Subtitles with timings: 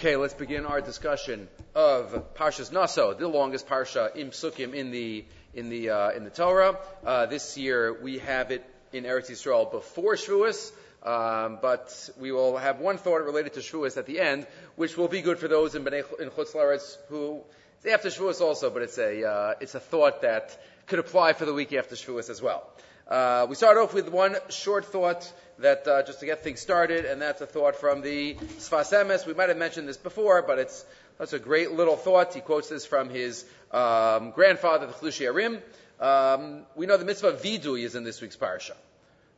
[0.00, 5.26] Okay, let's begin our discussion of Parshas Naso, the longest parsha in Psukim in the
[5.52, 6.78] in the uh, in the Torah.
[7.04, 12.56] Uh, this year we have it in Eretz Yisrael before Shavuos, um, but we will
[12.56, 15.74] have one thought related to Shavuos at the end, which will be good for those
[15.74, 17.42] in Bnei, in Chutz Laretz who
[17.76, 21.44] it's after Shavuos also, but it's a uh, it's a thought that could apply for
[21.44, 22.66] the week after Shavuos as well.
[23.10, 27.04] Uh, we start off with one short thought that uh, just to get things started,
[27.04, 29.26] and that's a thought from the Sfas Emes.
[29.26, 30.84] We might have mentioned this before, but it's
[31.18, 32.34] that's a great little thought.
[32.34, 35.60] He quotes this from his um, grandfather, the Chidushei HaRim.
[36.00, 38.76] Um, we know the mitzvah vidui is in this week's parsha.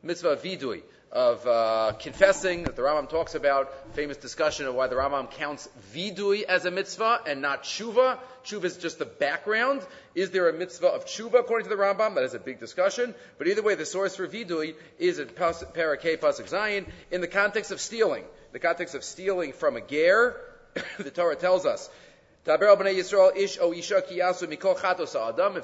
[0.03, 3.71] Mitzvah vidui of uh, confessing that the Rambam talks about.
[3.93, 8.17] Famous discussion of why the Rambam counts vidui as a mitzvah and not tshuva.
[8.43, 9.85] Tshuva is just the background.
[10.15, 12.15] Is there a mitzvah of tshuva according to the Rambam?
[12.15, 13.13] That is a big discussion.
[13.37, 17.69] But either way, the source for vidui is in Parakeh Pasuk Zayin in the context
[17.71, 18.23] of stealing.
[18.51, 20.35] The context of stealing from a ger.
[20.97, 21.91] the Torah tells us
[22.45, 22.59] If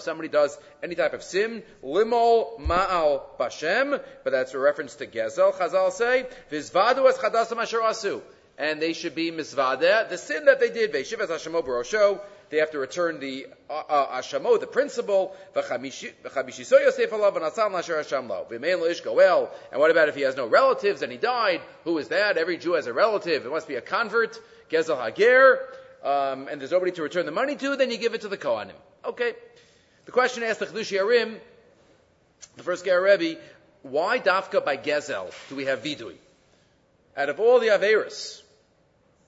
[0.02, 5.54] somebody does any type of sin, limol ma'al bashem, but that's a reference to gezel.
[5.54, 8.22] Chazal say vizvadu as chadasam asher asu,
[8.58, 10.94] and they should be misvadeh the sin that they did.
[10.94, 12.22] Ve'shiv as hashemo barosho.
[12.50, 14.66] They have to return the uh, uh, ashamo, the
[19.04, 19.52] goel.
[19.72, 21.62] And what about if he has no relatives and he died?
[21.84, 22.38] Who is that?
[22.38, 23.46] Every Jew has a relative.
[23.46, 24.40] It must be a convert.
[24.72, 25.60] Gezel hager
[26.04, 28.38] um, and there's nobody to return the money to, then you give it to the
[28.38, 28.76] Kohanim.
[29.06, 29.34] Okay.
[30.06, 31.38] The question asked the Chidushei HaRim,
[32.58, 33.40] the first Rebbe,
[33.84, 36.16] why dafka by Gezel do we have vidui?
[37.16, 38.42] Out of all the Averis,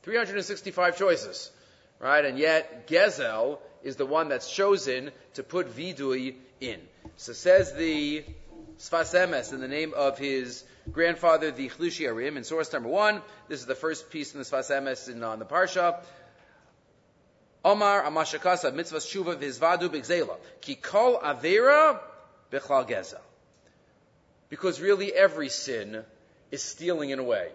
[0.04, 1.52] 365 choices,
[2.00, 2.24] right?
[2.24, 6.80] And yet Gezel is the one that's chosen to put vidui in.
[7.18, 8.24] So says the
[8.78, 13.22] Sfas Emes in the name of his grandfather, the Chidushei HaRim, in source number one.
[13.48, 16.04] This is the first piece in the Sfas Emes in, on the Parsha.
[17.64, 20.38] Omar Amashakasa mitzvah shuva vizvadu b'gzela.
[20.62, 22.00] Ki kol avera
[22.52, 23.20] b'chlal.
[24.50, 26.04] Because really every sin
[26.52, 27.50] is stealing in a way.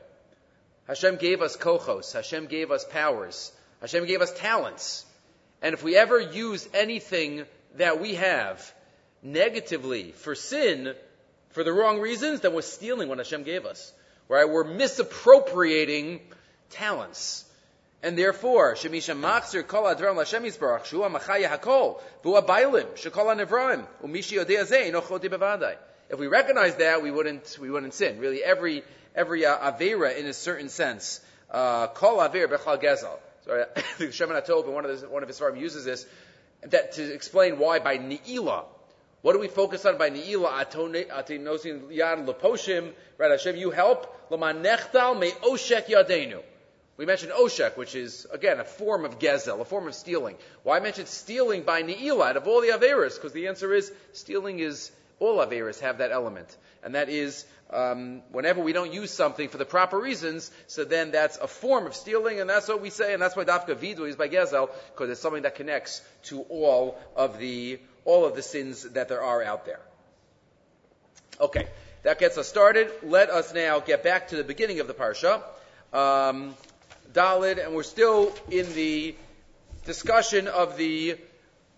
[0.86, 2.12] Hashem gave us kochos.
[2.12, 3.52] Hashem gave us powers.
[3.80, 5.04] Hashem gave us talents.
[5.60, 7.44] And if we ever use anything
[7.74, 8.72] that we have
[9.22, 10.94] negatively for sin,
[11.50, 13.92] for the wrong reasons, then we're stealing what Hashem gave us.
[14.28, 14.48] Right?
[14.48, 16.20] We're misappropriating
[16.70, 17.44] talents.
[18.02, 25.76] And therefore, Shemisha Kol Lashem Yisbarach Hakol Shekol Anevraim Umishi Bevadai.
[26.08, 28.20] If we recognize that, we wouldn't we wouldn't sin.
[28.20, 31.20] Really, every every uh, avera in a certain sense,
[31.50, 33.18] uh, Kol Aver Bechal Gezel.
[33.44, 36.06] Sorry, Atov, one of the, one of his farm uses this
[36.62, 38.64] that to explain why by Ni'ila.
[39.22, 40.64] What do we focus on by Ni'ila?
[40.64, 42.92] Atinosin Yad Leposhim.
[43.18, 44.12] Right, Hashem, you help.
[44.30, 46.42] Me Oshek Yadenu.
[46.96, 50.36] We mentioned Oshek, which is, again, a form of gezel, a form of stealing.
[50.62, 53.16] Why mention stealing by Ne'ilah out of all the Averas?
[53.16, 56.56] Because the answer is, stealing is, all Averas have that element.
[56.82, 61.10] And that is, um, whenever we don't use something for the proper reasons, so then
[61.10, 64.08] that's a form of stealing, and that's what we say, and that's why Dafka Vidu
[64.08, 68.42] is by Gezel, because it's something that connects to all of the, all of the
[68.42, 69.80] sins that there are out there.
[71.40, 71.66] Okay.
[72.04, 72.88] That gets us started.
[73.02, 75.42] Let us now get back to the beginning of the parsha.
[75.92, 76.54] Um,
[77.12, 79.14] Dalid, and we're still in the
[79.84, 81.16] discussion of the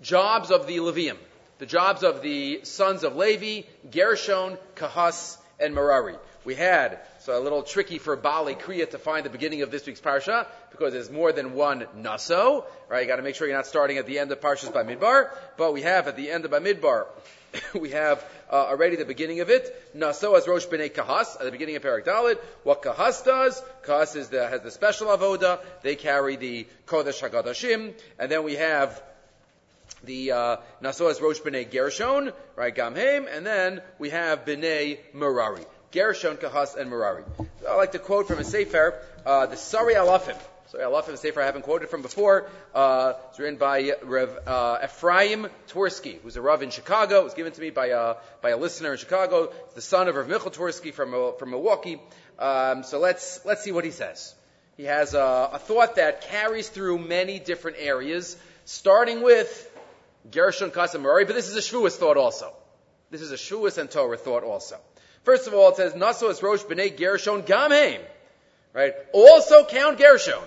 [0.00, 1.16] jobs of the Leviim,
[1.59, 6.16] the jobs of the sons of Levi, Gershon, Kahas, and Merari.
[6.44, 9.87] We had, so a little tricky for Bali Kriya to find the beginning of this
[9.87, 13.03] week's parsha, because there's more than one Naso, right?
[13.03, 15.83] You gotta make sure you're not starting at the end of Parshas Bamidbar, but we
[15.83, 17.06] have at the end of Bamidbar,
[17.78, 19.91] we have uh, already the beginning of it.
[19.94, 22.38] Naso as Rosh B'nai Kahas at the beginning of Perak Dalit.
[22.64, 25.60] What Kahas does, Kahas is the, has the special avoda.
[25.82, 29.03] They carry the Kodesh Hagadashim, and then we have
[30.04, 32.75] the uh, Naso as Rosh B'nai Gershon, right?
[32.75, 35.65] Gamheim, and then we have B'nai Merari.
[35.91, 37.25] Gershon, Kahas, and Merari.
[37.69, 40.36] I like to quote from a Sefer, uh, the Sari Alafim.
[40.71, 42.47] So Allah the Sefer I haven't quoted from before.
[42.75, 47.21] Uh, it's written by Rev uh, Ephraim Twersky, who's a Rav in Chicago.
[47.21, 49.51] It was given to me by a, by a listener in Chicago.
[49.65, 51.98] It's the son of Rav Michel Twersky from, uh, from Milwaukee.
[52.39, 54.34] Um, so let's, let's see what he says.
[54.77, 59.71] He has a, a thought that carries through many different areas, starting with
[60.31, 62.53] Gershon Kasamari, but this is a Shavuos thought also.
[63.10, 64.77] This is a Shavuos and Torah thought also.
[65.22, 68.03] First of all, it says, Naso es Rosh B'nai Gershon Gamheim.
[68.75, 68.92] Right?
[69.15, 70.45] Also count Gershon.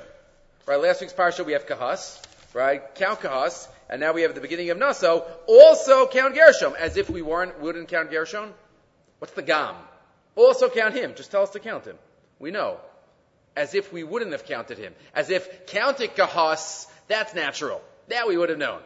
[0.68, 2.22] Right, last week's parsha we have Kahas,
[2.54, 2.84] right?
[2.96, 5.26] Count Kahas, and now we have the beginning of Naso.
[5.48, 8.54] Also count Gershon, as if we weren't wouldn't count Gershon.
[9.20, 9.76] What's the Gam?
[10.36, 11.14] Also count him.
[11.16, 11.98] Just tell us to count him.
[12.40, 12.78] We know.
[13.56, 17.82] as if we wouldn't have counted him, as if counting kahas, that's natural.
[18.08, 18.80] That we would have known.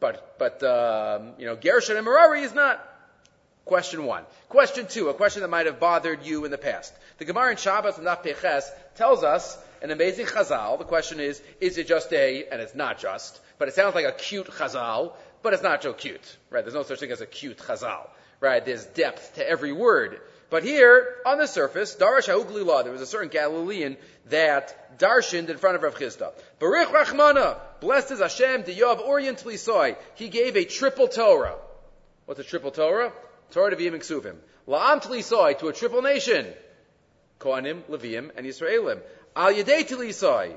[0.00, 2.86] But, but, um, you know, Gershon and Merari is not.
[3.64, 4.24] Question one.
[4.50, 6.92] Question two, a question that might have bothered you in the past.
[7.16, 10.78] The Gemara in Shabbos and Peches tells us an amazing chazal.
[10.78, 14.06] The question is, is it just a, and it's not just, but it sounds like
[14.06, 16.64] a cute chazal, but it's not so cute, right?
[16.64, 18.08] There's no such thing as a cute chazal,
[18.40, 18.64] right?
[18.64, 20.22] There's depth to every word.
[20.48, 23.98] But here, on the surface, Darash Ha'uglila, there was a certain Galilean
[24.30, 26.32] that darshaned in front of Rav Chisda.
[26.60, 29.96] Baruch Rachmana, blessed is Hashem, the Yov Orient Lisoi.
[30.14, 31.56] He gave a triple Torah.
[32.24, 33.12] What's a triple Torah?
[33.50, 34.36] Torah Devim and Ksuvim.
[34.66, 36.46] La'am Tlisoi, to a triple nation.
[37.38, 39.00] Kohanim, Leviim, and Yisraelim.
[39.36, 40.54] Al Yadei Tlisoi.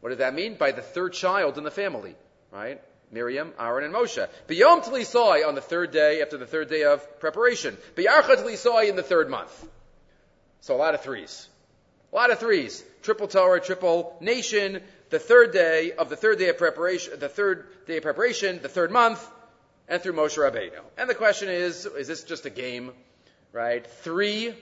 [0.00, 0.54] What does that mean?
[0.54, 2.14] By the third child in the family,
[2.52, 2.80] right?
[3.10, 4.28] Miriam, Aaron, and Moshe.
[4.46, 7.76] B'yom Tlisoi on the third day after the third day of preparation.
[7.96, 9.68] B'yarcha Tlisoi in the third month.
[10.60, 11.48] So a lot of threes.
[12.12, 12.84] A lot of threes.
[13.02, 17.66] Triple Torah, triple nation, the third day of the third day of preparation, the third
[17.86, 19.26] day of preparation, the third month,
[19.88, 20.80] and through Moshe Rabbeinu.
[20.98, 22.92] And the question is, is this just a game?
[23.52, 23.86] Right?
[23.86, 24.54] Three.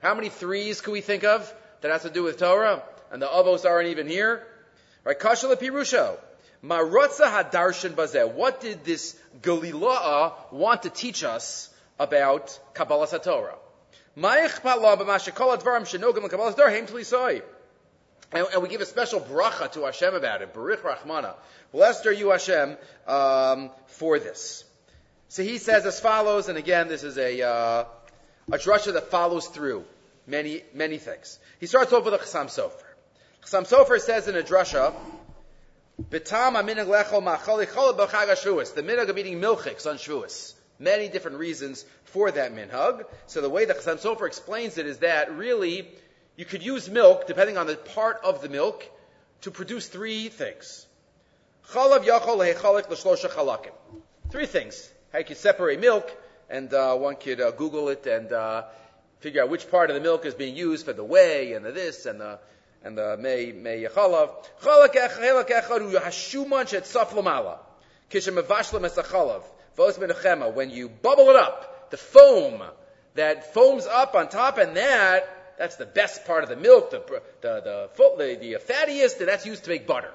[0.00, 1.52] How many threes can we think of
[1.86, 2.82] that has to do with Torah?
[3.12, 4.44] And the avos aren't even here.
[5.04, 5.18] Right?
[5.18, 6.18] Kasha Pirusho.
[6.64, 8.32] Marotza Hadarshan Bazeh.
[8.32, 13.54] What did this Galilah want to teach us about Kabbalah Satorah?
[18.32, 20.52] And, and we give a special bracha to Hashem about it.
[20.52, 21.34] Baruch Rahmana.
[21.70, 24.64] Blessed are you, Hashem, um, for this.
[25.28, 27.84] So he says as follows, and again, this is a, uh,
[28.50, 29.84] a drasha that follows through
[30.26, 31.38] many, many things.
[31.60, 32.82] He starts off with a Chassam Sofer.
[33.44, 34.92] Chassam Sofer says in a drasha.
[36.10, 36.20] The
[38.82, 40.54] minhag of eating milchiks on Shavuos.
[40.78, 43.04] Many different reasons for that minhag.
[43.26, 45.88] So the way the Chassam Sofer explains it is that really
[46.36, 48.84] you could use milk, depending on the part of the milk,
[49.42, 50.86] to produce three things.
[54.30, 54.90] Three things.
[55.12, 56.14] How you can separate milk,
[56.50, 58.64] and uh, one could uh, Google it and uh,
[59.20, 61.72] figure out which part of the milk is being used for the whey and the
[61.72, 62.38] this and the
[62.84, 64.30] and the may may chalav.
[64.62, 67.58] Chalak echelak echad hu hashuman shet saf lamala.
[68.10, 69.42] Kishem mevashlam es chalav.
[69.76, 70.52] Vos menachema.
[70.52, 72.62] When you bubble it up, the foam
[73.14, 75.28] that foams up on top, and that
[75.58, 77.02] that's the best part of the milk, the
[77.40, 77.62] the
[77.96, 80.12] the, the, fattiest, and that's used to make butter.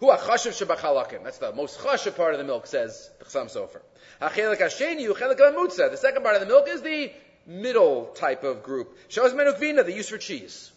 [0.00, 1.24] Hu achashav shebachalakim.
[1.24, 3.80] That's the most chashav part of the milk, says the Chassam Sofer.
[4.20, 5.90] Hachelik hasheni uchelik mutza.
[5.90, 7.12] The second part of the milk is the
[7.46, 8.96] middle type of group.
[9.08, 10.70] Shos menukvina, the use for cheese.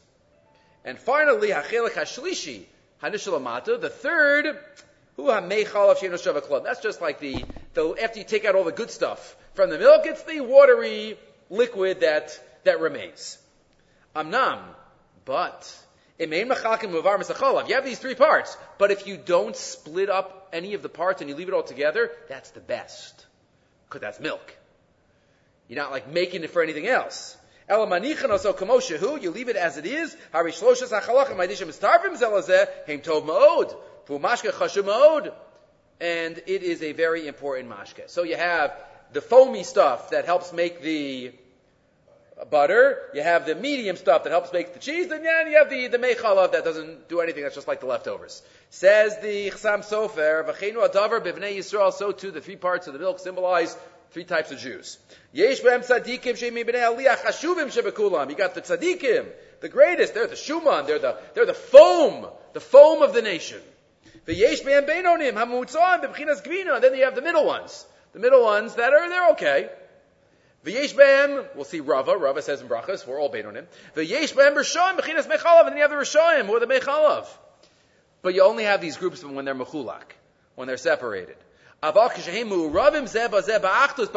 [0.83, 2.65] And finally, hachelik hashlishi,
[3.03, 3.79] hanishalamata.
[3.79, 4.57] The third,
[5.15, 7.43] hu of That's just like the,
[7.73, 11.17] the after you take out all the good stuff from the milk, it's the watery
[11.49, 13.37] liquid that that remains.
[14.15, 14.59] Amnam,
[15.25, 15.75] but
[16.19, 21.21] you have these three parts, but if you don't split up any of the parts
[21.21, 23.25] and you leave it all together, that's the best.
[23.87, 24.56] Because that's milk.
[25.67, 27.35] You're not like making it for anything else.
[27.69, 30.15] You leave it as it is.
[35.99, 38.09] And it is a very important mashke.
[38.09, 38.73] So you have
[39.11, 41.33] the foamy stuff that helps make the
[42.49, 45.69] butter, you have the medium stuff that helps make the cheese, and then you have
[45.69, 48.43] the, the mechalav that doesn't do anything, that's just like the leftovers.
[48.69, 53.75] Says the Chassam Sofer, Yisrael, so too the three parts of the milk symbolize
[54.11, 54.97] three types of Jews.
[55.33, 56.35] Yesh b'hem tzadikim
[57.69, 58.29] shebekulam.
[58.29, 59.25] You got the tzadikim,
[59.61, 63.61] the greatest, they're the shuman, they're the, they're the foam, the foam of the nation.
[64.27, 67.85] V'yesh b'hem beinonim, hamutzoim b'bchinas gvina, then you have the middle ones.
[68.13, 69.69] The middle ones that are, they're okay.
[70.65, 73.67] V'yesh be'em, we'll see Rava, Rava says in Brachas, we're all based on him.
[73.95, 77.27] V'yesh be'em Rishayim, Bechinas Mechalav, and then you have the Rishayim, or the Mechalav.
[78.21, 80.15] But you only have these groups when they're Mechulak,
[80.55, 81.37] when they're separated.
[81.79, 81.95] But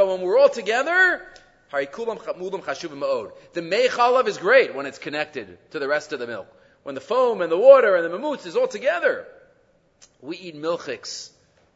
[0.07, 1.23] when we're all together,
[1.71, 1.87] the
[3.61, 6.49] mechalav is great when it's connected to the rest of the milk.
[6.83, 9.27] When the foam and the water and the mamutz is all together.
[10.23, 11.31] We eat milchiks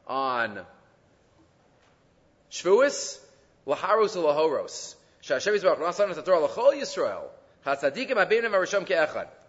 [0.06, 0.60] on
[2.50, 3.18] Shavuos,
[3.66, 4.94] Laharos lahoros.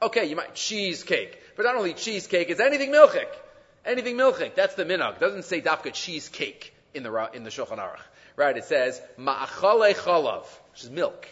[0.02, 3.28] Okay, you might cheesecake, but not only cheesecake, it's anything milchik.
[3.86, 4.56] Anything milchik.
[4.56, 5.20] That's the minhag.
[5.20, 8.00] Doesn't say dafka cheesecake in the in the Shulchan Aruch.
[8.36, 8.58] Right?
[8.58, 11.28] It says ma'achale chalav, which is milk.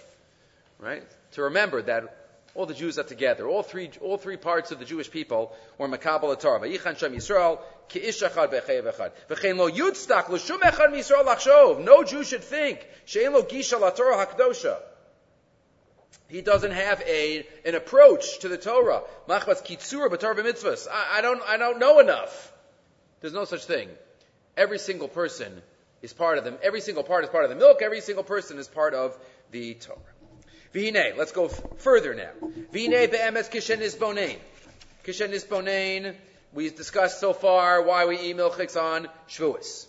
[0.79, 1.03] Right?
[1.33, 2.15] To remember that
[2.55, 3.47] all the Jews are together.
[3.47, 6.59] All three, all three parts of the Jewish people were makabel Torah.
[6.59, 9.11] Vayichan Shem Yisrael ki ish echad.
[9.29, 11.83] V'chein lo yudstak l'shum echad Yisrael lachshov.
[11.83, 14.77] No Jew should think she'en lo gisha Torah hakdosha.
[16.33, 19.03] He doesn't have a, an approach to the Torah.
[19.29, 20.87] Machbas kitsura b'Torah mitzvahs.
[20.91, 22.51] I, don't, I don't know enough.
[23.21, 23.87] There's no such thing.
[24.57, 25.61] Every single person
[26.01, 26.57] is part of them.
[26.63, 27.83] Every single part is part of the milk.
[27.83, 29.15] Every single person is part of
[29.51, 29.99] the Torah.
[30.73, 32.31] V'hinei, let's go f- further now.
[32.73, 34.39] V'hinei be'emes kishen isbonein.
[35.05, 36.15] Kishen isbonein,
[36.51, 39.85] we've discussed so far why we eat milchiks on Shavuos.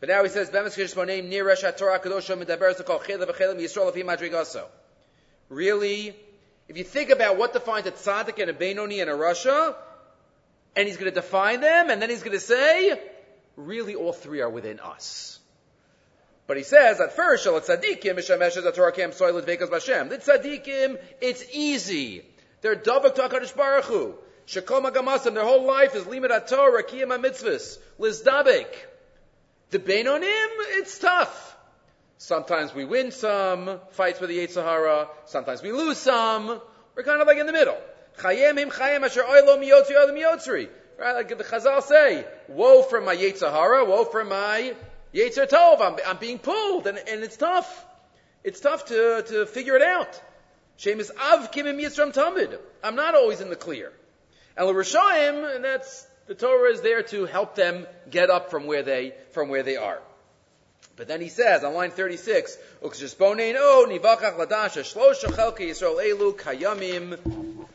[0.00, 3.58] But now he says, be'emes kishen isbonein, nir resh Torah kadosha medaber kol chela v'chela
[3.58, 4.66] yisrael afi madrigaso.
[5.48, 6.14] Really,
[6.68, 9.74] if you think about what defines a tzaddik and a benoni and a rasha,
[10.76, 13.00] and he's going to define them, and then he's going to say,
[13.56, 15.38] really all three are within us.
[16.46, 17.44] But he says at first.
[17.44, 18.18] The tzaddikim,
[21.20, 22.24] it's easy.
[22.62, 24.14] They're davak to Hakadosh Baruch Hu.
[24.46, 28.66] Shekom hagamasim, their whole life is limit Torah, kiyam mitzvahs, lizdabek.
[29.70, 31.47] The Beinonim, it's tough.
[32.18, 35.08] Sometimes we win some fights with the Sahara.
[35.26, 36.60] Sometimes we lose some.
[36.94, 37.78] We're kind of like in the middle.
[40.98, 44.74] Right, like the Chazal say, woe from my Sahara, woe from my
[45.14, 47.86] Yetzer Tov, I'm, I'm being pulled, and, and it's tough.
[48.44, 50.20] It's tough to, to figure it out.
[50.76, 52.58] Shem Av Kimim Yisram Tamid.
[52.82, 53.92] I'm not always in the clear.
[54.56, 58.82] And L'Rishayim, and that's, the Torah is there to help them get up from where
[58.82, 60.00] they, from where they are.
[60.98, 66.36] But then he says on line 36, Ukshisbonein o nivachach ladasha shlosha chelke Yisrael elu
[66.36, 67.16] kayamim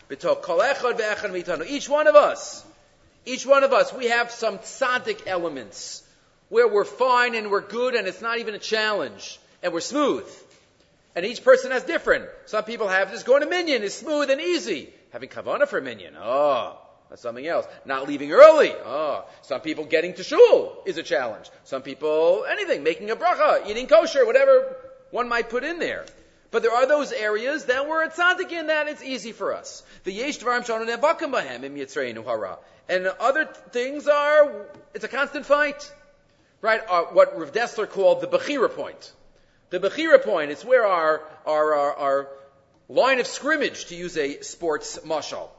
[0.10, 1.65] b'tok kol echad ve'echad mitanu.
[1.65, 2.65] Each one of us,
[3.25, 6.03] each one of us, we have some tzaddik elements
[6.50, 10.27] where we're fine and we're good and it's not even a challenge and we're smooth.
[11.15, 12.25] And each person has different.
[12.48, 14.89] Some people have just going to minion is smooth and easy.
[15.12, 16.15] Having kavana for minion.
[16.20, 16.77] oh,
[17.10, 17.66] that's something else.
[17.86, 19.26] Not leaving early, oh.
[19.42, 21.50] Some people getting to shul is a challenge.
[21.64, 24.76] Some people anything, making a bracha, eating kosher, whatever
[25.12, 26.06] one might put in there.
[26.52, 29.84] But there are those areas that we're at tzaddik in that it's easy for us.
[30.04, 32.58] The yesh shanu nevakim bahem im yitzreinu hara.
[32.90, 35.92] And other things are, it's a constant fight
[36.64, 39.12] right, uh, what Rav Dessler called the Bechira point.
[39.70, 42.28] The Bechira point is where our, our, our, our
[42.90, 45.50] line of scrimmage, to use a sports mashal.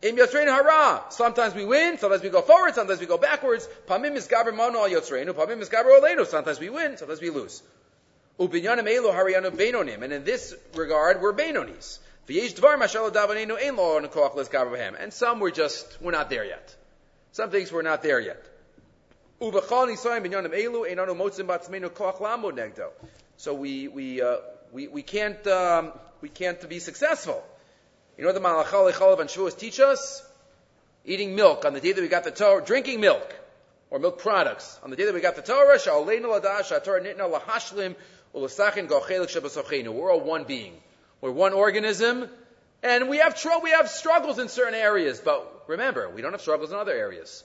[0.00, 3.68] In Yotzreinu Hara, sometimes we win, sometimes we go forward, sometimes we go backwards.
[3.88, 6.24] Pamim is gaber mano al Yotzreinu, pamim is gaber olenu.
[6.24, 7.62] Sometimes we win, sometimes we lose.
[8.38, 10.02] Ubinyanim elu hariyanu beinonim.
[10.02, 11.98] And in this regard, we're beinonis.
[15.00, 16.76] And some we're just, we're not there yet.
[17.32, 18.44] Some things we're not there yet.
[23.36, 24.36] So we we uh,
[24.72, 27.42] we we can't um, we can't be successful.
[28.18, 30.24] You know what the Malachal Chalav and Shavuos teach us?
[31.04, 33.32] Eating milk on the day that we got the Torah, drinking milk
[33.90, 35.78] or milk products on the day that we got the Torah.
[39.92, 40.74] We're all one being.
[41.20, 42.28] We're one organism,
[42.82, 45.20] and we have tr- we have struggles in certain areas.
[45.20, 47.44] But remember, we don't have struggles in other areas.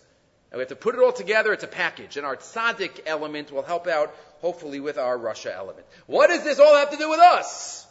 [0.51, 1.53] And we have to put it all together.
[1.53, 2.17] It's a package.
[2.17, 5.85] And our tzaddik element will help out, hopefully, with our rasha element.
[6.07, 7.87] What does this all have to do with us?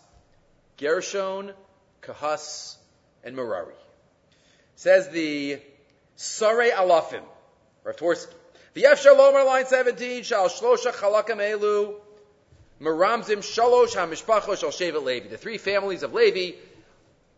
[0.78, 1.52] Gershon,
[2.02, 2.76] Kahas,
[3.24, 3.74] and Merari.
[4.76, 5.60] Says the
[6.16, 7.22] Sare Alafim,
[7.84, 8.34] Rav Twersky.
[8.74, 11.94] The F line 17, Shal Shlosha Chalakam Elu,
[12.80, 15.28] Meramzim Shalosh HaMishpacho Shal Shevet Levi.
[15.28, 16.56] The three families of Levi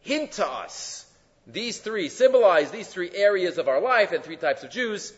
[0.01, 1.05] hint to us
[1.47, 5.13] these three symbolize these three areas of our life and three types of Jews.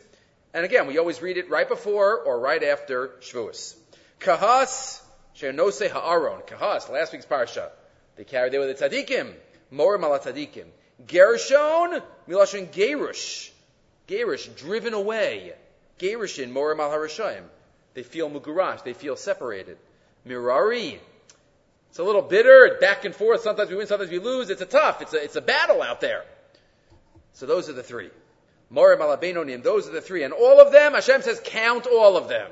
[0.52, 3.76] And again, we always read it right before or right after Shavuos.
[4.18, 5.00] Kahas,
[5.36, 6.42] Shernose Ha'aron.
[6.46, 7.70] Kahas, last week's parsha.
[8.16, 9.32] They carried with the tzaddikim.
[9.72, 10.66] Morim ala tzaddikim.
[11.06, 13.50] Gershon, Milashon Gerush.
[14.08, 15.52] Gerush, driven away.
[15.98, 17.42] Gerushin, Morim al Harashayim.
[17.94, 18.84] They feel mugurash.
[18.84, 19.78] They feel separated.
[20.24, 21.00] Merari,
[21.96, 23.40] it's a little bitter, back and forth.
[23.40, 24.50] Sometimes we win, sometimes we lose.
[24.50, 25.00] It's a tough.
[25.00, 26.24] It's a, it's a battle out there.
[27.32, 28.10] So those are the three.
[28.72, 29.62] Morim alabenonim.
[29.62, 30.22] Those are the three.
[30.22, 32.50] And all of them, Hashem says, count all of them.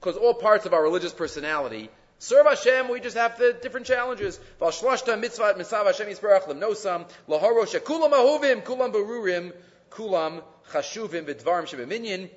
[0.00, 1.88] Because all parts of our religious personality
[2.22, 2.88] serve Hashem.
[2.88, 4.38] We just have the different challenges.
[4.60, 9.52] Valshlashta mitzvah misav Hashem yisbarach lemnosam lahoro shekulam ahuvim kulam berurim
[9.90, 12.30] kulam chashuvim b'dvarim shebeminyan.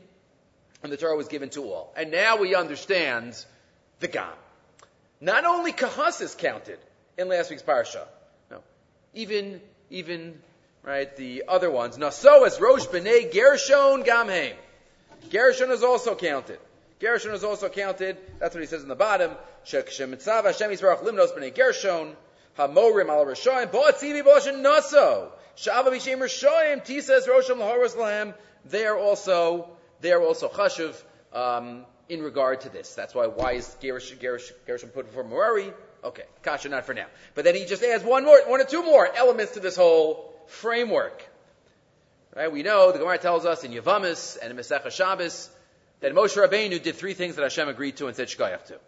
[0.83, 1.93] And the Torah was given to all.
[1.95, 3.43] And now we understand
[3.99, 4.27] the Gam.
[5.21, 6.79] Not only Kahas is counted
[7.17, 8.05] in last week's parsha.
[8.51, 8.61] No.
[9.13, 10.39] Even, even,
[10.83, 11.97] right, the other ones.
[11.97, 14.53] Naso as Rosh B'nai Gershon Gamheim.
[15.31, 16.59] Gershon is also counted.
[16.99, 18.17] Gershon is also counted.
[18.39, 19.31] That's what he says in the bottom.
[19.65, 22.15] Shemitzav Hashem Yisbarach Limnos B'nai Gershon.
[22.57, 23.71] Hamorim al Rishayim.
[23.71, 25.31] Bo'atzivi Bo'ashin Naso.
[25.57, 26.85] Sha'ava B'Shem Rishayim.
[26.85, 28.33] Tisas Rosham Lahoros Lahem.
[28.65, 29.69] They are also,
[30.01, 30.95] they are also chashuv.
[31.33, 32.93] Um, in regard to this.
[32.93, 35.73] That's why why is Gershon, Gershon, Gershon put before Merari?
[36.03, 37.07] Okay, kasha not for now.
[37.33, 40.33] But then he just adds one more, one or two more elements to this whole
[40.47, 41.27] framework.
[42.35, 42.51] Right?
[42.51, 45.49] We know the Gemara tells us in Yevamos and in Masechah Shabbos
[46.01, 48.79] that Moshe Rabbeinu did three things that Hashem agreed to and said shkayach to.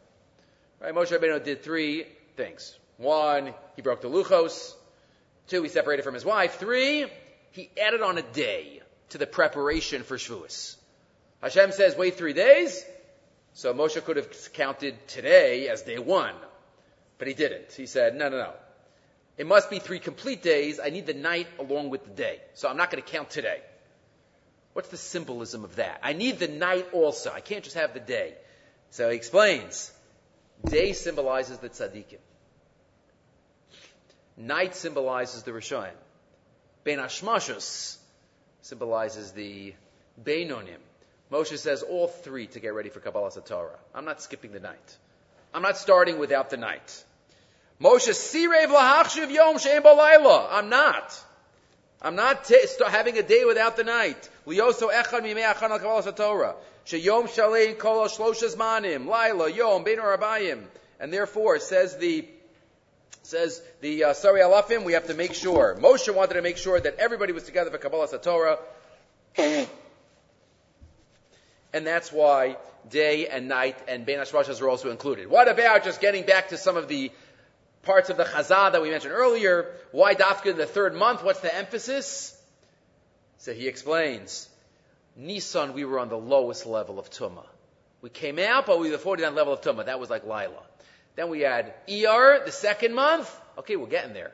[0.81, 0.93] Right?
[0.93, 2.77] Moshe Rabbeinu did three things.
[2.97, 4.73] One, he broke the luchos.
[5.47, 6.55] Two, he separated from his wife.
[6.55, 7.05] Three,
[7.51, 10.75] he added on a day to the preparation for Shavuos.
[11.41, 12.83] Hashem says, wait three days.
[13.53, 16.35] So Moshe could have counted today as day one.
[17.17, 17.71] But he didn't.
[17.71, 18.53] He said, no, no, no.
[19.37, 20.79] It must be three complete days.
[20.83, 22.41] I need the night along with the day.
[22.53, 23.61] So I'm not going to count today.
[24.77, 26.01] What's the symbolism of that?
[26.03, 27.31] I need the night also.
[27.31, 28.35] I can't just have the day.
[28.91, 29.91] So he explains.
[30.63, 32.19] Day symbolizes the tzaddikim.
[34.37, 35.97] Night symbolizes the Rishayim.
[36.83, 37.97] Ben Ashmashus
[38.61, 39.73] symbolizes the
[40.23, 40.83] Beinonim.
[41.31, 43.79] Moshe says all three to get ready for Kabbalah Torah.
[43.95, 44.97] I'm not skipping the night.
[45.55, 47.03] I'm not starting without the night.
[47.81, 50.49] Moshe sirev lahachshiv yom balayla.
[50.51, 51.19] I'm not.
[52.01, 54.29] I'm not t- having a day without the night.
[54.45, 56.55] Lioso echad mimei achan al Kabbalah Torah.
[56.85, 59.07] Sheyom shalein kol shloshes manim.
[59.07, 60.63] Laila yom bein arabayim.
[60.99, 62.27] And therefore, says the
[63.23, 65.75] says the uh, Sari Alafim, we have to make sure.
[65.79, 68.57] Moshe wanted to make sure that everybody was together for Kabbalah Torah.
[69.37, 69.67] and
[71.73, 72.55] that's why
[72.89, 75.27] day and night and Ben Hashmashas are also included.
[75.27, 77.11] What about just getting back to some of the
[77.87, 79.73] parts of the Chazah that we mentioned earlier?
[79.91, 81.23] Why Dafka in the third month?
[81.23, 82.39] What's the emphasis?
[83.39, 84.47] So he explains.
[85.15, 87.47] Nisan, we were on the lowest level of Tumah.
[88.01, 89.85] We came out, but we were the 49th level of Tumah.
[89.85, 90.63] That was like Lila.
[91.15, 93.33] Then we had ER, the second month.
[93.57, 94.31] Okay, we're getting there.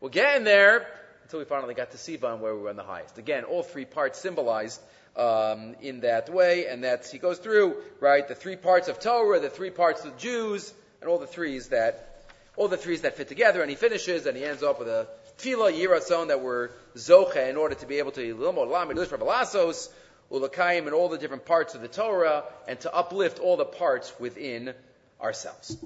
[0.00, 0.86] We're getting there
[1.22, 3.16] until we finally got to Sivan where we were on the highest.
[3.16, 4.80] Again, all three parts symbolized
[5.16, 9.40] um, in that way, and that's he goes through right the three parts of Torah,
[9.40, 12.15] the three parts of Jews, and all the threes that
[12.56, 15.06] all the threes that fit together, and he finishes and he ends up with a
[15.38, 19.88] tefillah yiratzon that were zoche in order to be able to lilmod lamid balasos
[20.30, 24.12] ulakayim and all the different parts of the Torah, and to uplift all the parts
[24.18, 24.74] within
[25.20, 25.76] ourselves.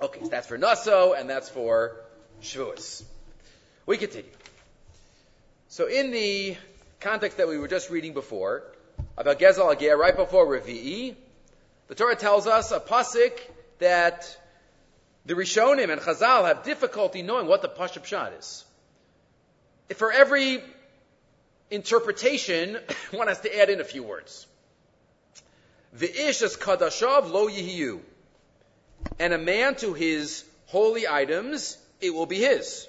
[0.00, 1.96] Okay, so that's for Naso, and that's for
[2.42, 3.02] Shavuos.
[3.86, 4.30] We continue.
[5.68, 6.56] So in the
[7.00, 8.62] context that we were just reading before,
[9.16, 11.14] about Gezel Agir, right before Revi'i,
[11.88, 13.32] the Torah tells us a pasuk
[13.78, 14.36] that
[15.26, 18.64] the Rishonim and Chazal have difficulty knowing what the Pashup Shad is.
[19.96, 20.62] For every
[21.70, 22.78] interpretation,
[23.10, 24.46] one has to add in a few words.
[25.92, 28.00] The ish is kadashav lo yihiyu.
[29.18, 32.86] And a man to his holy items, it will be his.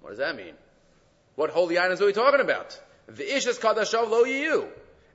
[0.00, 0.54] What does that mean?
[1.36, 2.78] What holy items are we talking about?
[3.06, 4.66] The ish is kadashav lo yiyu.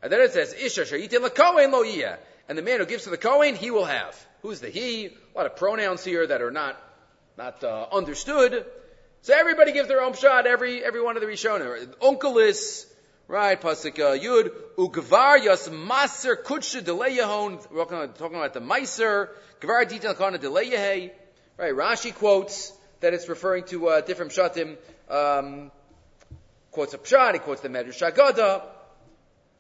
[0.01, 2.17] And then it says, Isha shayitin lakohen lo yiyah.
[2.47, 4.15] And the man who gives to the Kohen, he will have.
[4.41, 5.08] Who's the he?
[5.08, 6.78] A lot of pronouns here that are not,
[7.38, 8.65] not uh, understood.
[9.21, 11.88] So everybody gives their own shot, every, every one of the Rishonim.
[11.97, 12.86] Onkelos,
[13.28, 19.28] right, Pasuk uh, Yud, Ugvar Yas Maser Kutsha Deleyahon, we're talking about the Meiser,
[19.60, 21.12] Gvar Ditan Kana Deleyahe,
[21.58, 22.71] right, Rashi quotes
[23.02, 24.78] that it's referring to uh, different shatim,
[25.10, 25.69] um,
[26.71, 28.63] quotes a pshat, he quotes the Medrash Agada.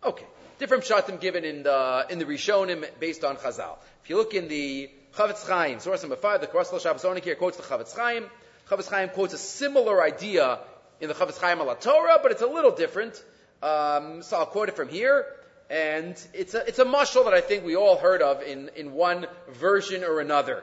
[0.05, 0.25] Okay.
[0.59, 3.77] Different shatim given in the, in the Rishonim based on Chazal.
[4.03, 7.55] If you look in the Chafetz Chaim, source number five, the Krosel Shabbosonik here quotes
[7.55, 8.25] the Chafetz Chaim.
[8.69, 10.59] Chafetz Chaim quotes a similar idea
[10.99, 13.23] in the Chafetz Chaim ala Torah, but it's a little different.
[13.63, 15.25] Um, so I'll quote it from here.
[15.69, 18.91] And it's a, it's a mushal that I think we all heard of in, in
[18.91, 20.61] one version or another.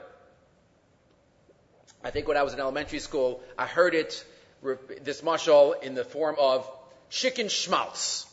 [2.04, 4.22] I think when I was in elementary school, I heard it,
[5.02, 6.70] this mushal, in the form of
[7.08, 8.26] chicken schmaltz.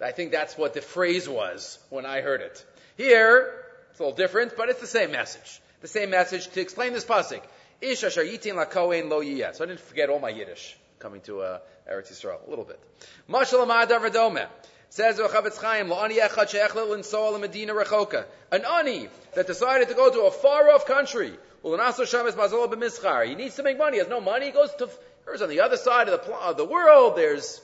[0.00, 2.64] I think that's what the phrase was when I heard it.
[2.96, 3.52] Here,
[3.90, 5.60] it's a little different, but it's the same message.
[5.80, 7.42] The same message to explain this pasuk.
[7.80, 9.22] Ish asher yitin lakohen lo.
[9.52, 11.58] So I didn't forget all my Yiddish coming to uh,
[11.90, 12.80] Eretz Yisrael a little bit.
[13.28, 14.48] Mashal amad
[14.90, 18.24] Says Chafetz Chaim, La'ani echad she'echlel in Medina rechoka.
[18.50, 21.32] An ani that decided to go to a far off country.
[21.62, 23.96] He needs to make money.
[23.96, 24.46] He has no money.
[24.46, 24.88] He goes to,
[25.26, 27.16] goes on the other side of the, of the world.
[27.16, 27.60] There's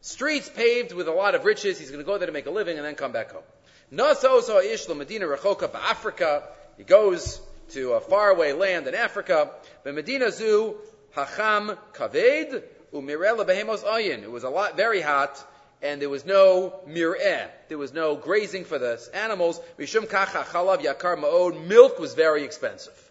[0.00, 1.78] streets paved with a lot of riches.
[1.78, 3.42] He's going to go there to make a living and then come back home.
[3.90, 6.44] Naso ish Medina rechoka Africa.
[6.76, 9.50] He goes to a faraway land in Africa.
[9.84, 10.76] Medina zu
[11.16, 14.22] hacham kaved umirela behemos ayin.
[14.22, 15.44] It was a lot very hot
[15.82, 17.48] and there was no mir'eh.
[17.68, 19.60] There was no grazing for the animals.
[19.78, 21.66] Mishum kacha chalav yakar ma'od.
[21.66, 23.10] Milk was very expensive.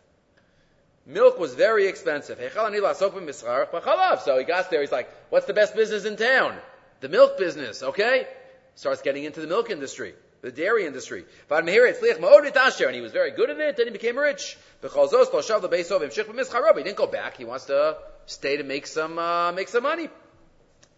[1.05, 2.37] Milk was very expensive.
[2.37, 2.69] So
[4.37, 6.55] he got there, he's like, what's the best business in town?
[7.01, 8.27] The milk business, okay?
[8.75, 10.13] Starts getting into the milk industry.
[10.41, 11.25] the dairy industry.
[11.49, 14.57] And he was very good at it, then he became rich.
[14.81, 17.37] He didn't go back.
[17.37, 20.09] He wants to stay to make some, uh, make some money.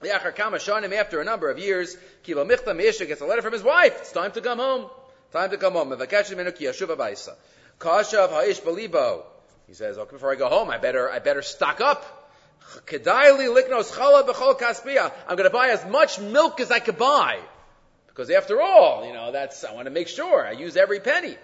[0.04, 3.98] After a number of years, Kilo Michta gets a letter from his wife.
[4.00, 4.90] It's time to come home.
[5.32, 5.92] Time to come home.
[9.68, 12.21] He says, okay, before I go home, I better, I better stock up.
[15.28, 17.40] I'm going to buy as much milk as I could buy.
[18.08, 21.36] Because after all, you know, that's, I want to make sure I use every penny.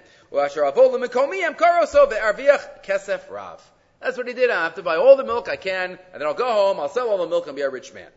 [4.00, 4.52] That's what he did.
[4.52, 6.90] I have to buy all the milk I can, and then I'll go home, I'll
[6.90, 8.10] sell all the milk and be a rich man.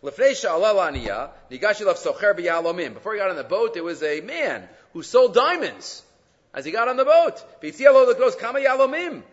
[0.00, 0.34] Before he
[3.18, 6.02] got on the boat, there was a man who sold diamonds.
[6.54, 7.44] As he got on the boat,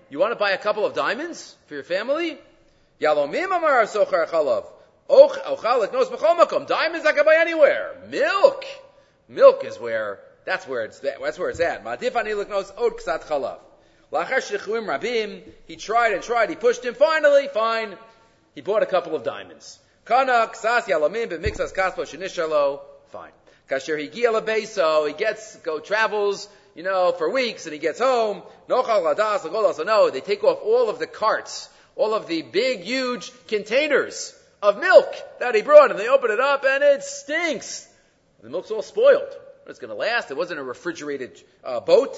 [0.10, 2.38] you want to buy a couple of diamonds for your family?
[3.02, 4.66] Yalomim amar socher chalav.
[5.10, 7.96] Ochalik knows b'chol Diamonds I can buy anywhere.
[8.10, 8.64] Milk.
[9.28, 11.84] Milk is where, that's where it's, that's where it's at.
[11.84, 13.60] Madif ani knows od ksat chalav.
[14.12, 17.98] Lachar shechuim rabim, he tried and tried, he pushed him, finally, fine.
[18.54, 19.78] He bought a couple of diamonds.
[20.06, 22.80] Kana ksas yalamim b'mixas kaspo shenishalo,
[23.10, 23.32] fine.
[23.70, 28.42] Kasher he beso, he gets, go, travels, you know, for weeks, and he gets home.
[28.70, 33.32] Nochal ladas, no, they take off all of the carts all of the big, huge
[33.48, 37.88] containers of milk that he brought, and they open it up, and it stinks.
[38.42, 39.36] The milk's all spoiled.
[39.68, 40.30] It's going to last.
[40.30, 42.16] It wasn't a refrigerated uh, boat.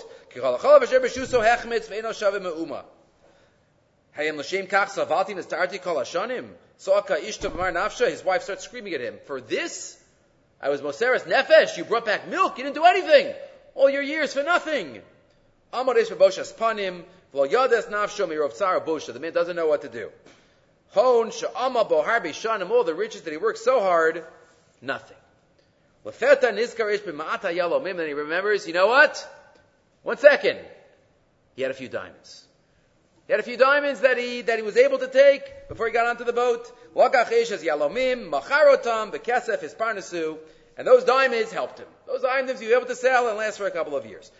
[8.10, 9.98] His wife starts screaming at him, For this,
[10.62, 13.34] I was Moseres Nefesh, you brought back milk, you didn't do anything.
[13.76, 15.02] All your years for nothing.
[17.38, 20.10] The man doesn't know what to do.
[20.96, 21.32] Hon
[22.72, 24.26] all the riches that he worked so hard,
[24.82, 25.18] nothing.
[26.04, 29.28] Lefeta nizkar ish b'ma'ata yalomim, then he remembers, you know what?
[30.04, 30.60] One second.
[31.56, 32.46] He had a few diamonds.
[33.28, 35.92] He had a few diamonds that he, that he was able to take before he
[35.92, 36.72] got onto the boat.
[36.96, 38.32] Yalomim,
[40.78, 41.88] and those diamonds helped him.
[42.06, 44.32] Those diamonds he was able to sell and last for a couple of years.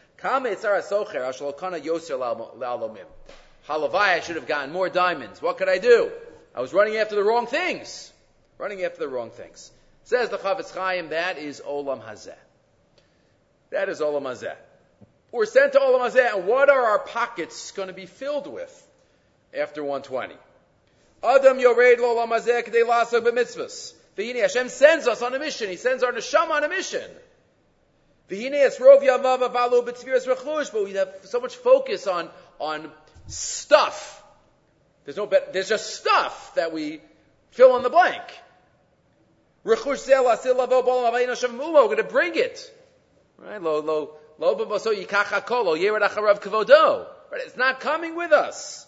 [3.68, 5.42] Halavai, I should have gotten more diamonds.
[5.42, 6.12] What could I do?
[6.56, 8.12] I was running after the wrong things.
[8.58, 9.72] Running after the wrong things.
[10.06, 12.34] Says the Chafetz Chaim, that is Olam Hazeh.
[13.70, 14.56] That is Olam Hazeh.
[15.32, 18.88] We're sent to Olam Hazeh, and what are our pockets going to be filled with
[19.56, 20.34] after 120?
[21.24, 23.94] Adam Yored Olam Hazeh K'dei Lasok B'mitzvahs.
[24.18, 25.70] Hashem sends us on a mission.
[25.70, 27.08] He sends our neshama on a mission.
[28.30, 28.50] But we
[30.94, 32.92] have so much focus on, on
[33.28, 34.24] stuff.
[35.06, 37.02] There's no bet, there's just stuff that we
[37.52, 38.24] fill in the blank.
[39.64, 39.98] We're going
[41.98, 42.74] to bring it.
[43.38, 43.62] Right?
[43.62, 43.80] Lo.
[47.32, 47.42] Right?
[47.46, 48.86] It's not coming with us.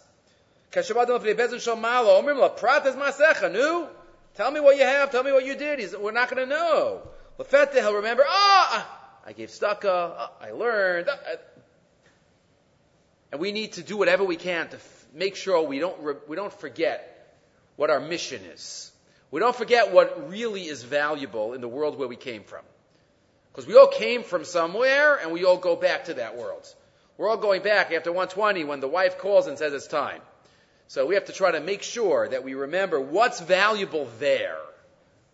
[4.36, 5.12] Tell me what you have.
[5.12, 5.80] Tell me what you did.
[5.80, 7.02] He's, we're not going to know.
[7.74, 11.10] He'll remember, ah, I gave tzedakah, uh, I learned.
[11.10, 11.36] Uh, uh,
[13.32, 16.16] and we need to do whatever we can to f- make sure we don't, re-
[16.28, 17.38] we don't forget
[17.76, 18.92] what our mission is.
[19.32, 22.64] We don't forget what really is valuable in the world where we came from.
[23.52, 26.68] Because we all came from somewhere and we all go back to that world.
[27.18, 30.22] We're all going back after 120 when the wife calls and says it's time.
[30.88, 34.58] So we have to try to make sure that we remember what's valuable there.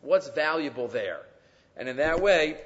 [0.01, 1.21] What's valuable there.
[1.77, 2.57] And in that way,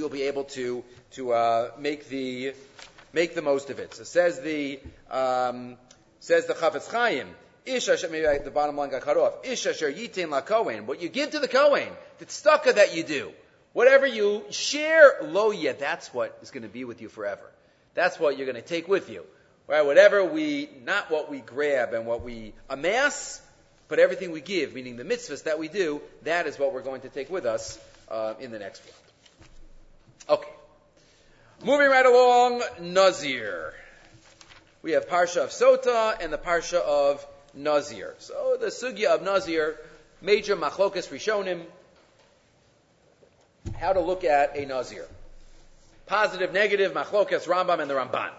[0.00, 2.54] will be able to to uh, make the
[3.12, 3.94] make the most of it.
[3.94, 5.76] So says the um,
[6.20, 7.28] says the Chafetz Chaim.
[7.64, 9.34] Isha, maybe the bottom line got cut off.
[9.44, 10.86] Isha sher yitin la kohen.
[10.86, 13.32] What you give to the kohen, the tzedakah that you do,
[13.72, 17.48] whatever you share, lo yet, that's what is going to be with you forever.
[17.94, 19.24] That's what you're going to take with you.
[19.68, 19.86] Right?
[19.86, 23.40] Whatever we, not what we grab and what we amass,
[23.88, 27.02] but everything we give, meaning the mitzvahs that we do, that is what we're going
[27.02, 27.78] to take with us
[28.10, 29.01] uh, in the next world.
[30.28, 30.50] Okay.
[31.64, 33.74] Moving right along, Nazir.
[34.82, 38.14] We have Parsha of Sota and the Parsha of Nazir.
[38.18, 39.78] So the Sugya of Nazir,
[40.20, 41.62] major machlokas rishonim,
[43.78, 45.06] how to look at a Nazir.
[46.06, 48.30] Positive, negative, machlokas, Rambam, and the Ramban.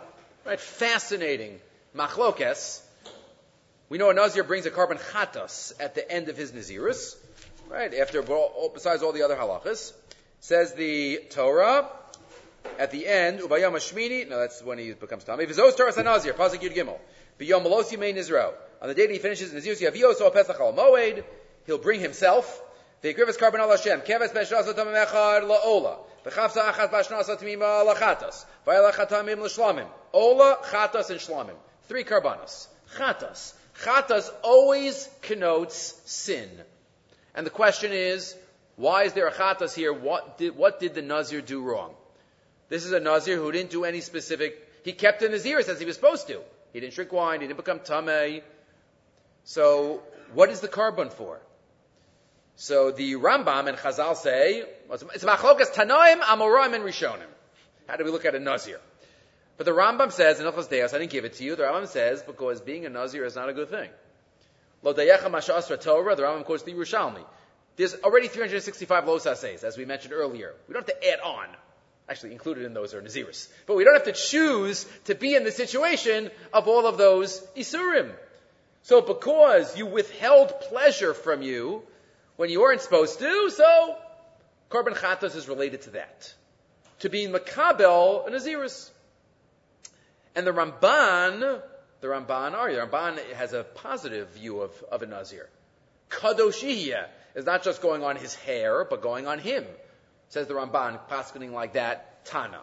[0.46, 0.60] Right?
[0.60, 1.60] Fascinating
[1.96, 2.82] machlokas.
[3.90, 7.16] We know a Nazir brings a korban chatas at the end of his Nazirus,
[7.70, 7.94] right?
[7.94, 8.22] After,
[8.74, 9.94] besides all the other halachas.
[10.44, 11.88] Says the Torah
[12.78, 15.48] at the end, Ubayam Shmini, no, that's when he becomes tamei.
[15.50, 17.00] Vizos Torah Sanazir, Pasuk Yud Gimel.
[17.40, 18.52] Biyom Melos Yimei Nizro.
[18.82, 21.24] On the day that he finishes Nazir Yavios O Pesach Al Moed,
[21.66, 22.62] he'll bring himself.
[23.00, 24.02] The Griffiths carbon al Hashem.
[24.02, 26.00] Keves beshasa tamim echad la'ola.
[26.26, 28.44] V'chavsa achat bashnasa tamima lachatas.
[28.68, 29.88] V'ayla chatamim l'shlamim.
[30.12, 31.56] Ola, chatas, and shlamim.
[31.88, 32.68] Three karbanos.
[32.98, 33.54] Chatas.
[33.82, 36.50] Chatas always connotes sin.
[37.34, 38.36] And the question is,
[38.76, 39.94] why is there a chatas here?
[39.94, 41.94] What did, what did the Nazir do wrong?
[42.70, 45.86] This is a Nazir who didn't do any specific, he kept the Naziris as he
[45.86, 46.42] was supposed to.
[46.72, 48.42] He didn't drink wine, he didn't become tamei.
[49.44, 50.02] So,
[50.34, 51.40] what is the korban for?
[52.56, 57.30] So the Rambam and Chazal say, it's machlokas tanoim, amoraim, and rishonim.
[57.88, 58.80] How do we look at a Nazir?
[59.58, 61.88] But the Rambam says, in Hilchos Deos, I didn't give it to you, the Rambam
[61.88, 63.90] says, because being a Nazir is not a good thing.
[64.82, 67.24] Lo dayecha masha Torah, the Rambam quotes the Yerushalmi.
[67.76, 70.54] There's already 365 los essays, as we mentioned earlier.
[70.68, 71.48] We don't have to add on.
[72.08, 73.48] Actually, included in those are Naziris.
[73.66, 77.40] But we don't have to choose to be in the situation of all of those
[77.56, 78.12] Isurim.
[78.84, 81.84] So because you withheld pleasure from you
[82.36, 83.98] when you weren't supposed to, so
[84.70, 86.34] Korban Chatos is related to that.
[87.00, 88.92] To being Makabel, a Naziris.
[90.36, 91.62] And the Ramban,
[92.02, 95.48] the Ramban, are the Ramban has a positive view of, of a Nazir.
[96.10, 99.66] Kadoshiyah is not just going on his hair, but going on him.
[100.30, 102.62] Says the Ramban, paskening like that, Tana.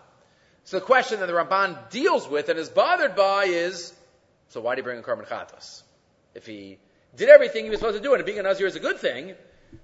[0.64, 3.92] So the question that the Ramban deals with and is bothered by is,
[4.48, 5.82] so why did he bring a korban chatas?
[6.34, 6.78] If he
[7.16, 9.34] did everything he was supposed to do, and being a Nazir is a good thing,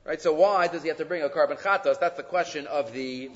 [0.05, 0.21] right?
[0.21, 1.99] So why does he have to bring a korban chatas?
[1.99, 3.31] That's the question of the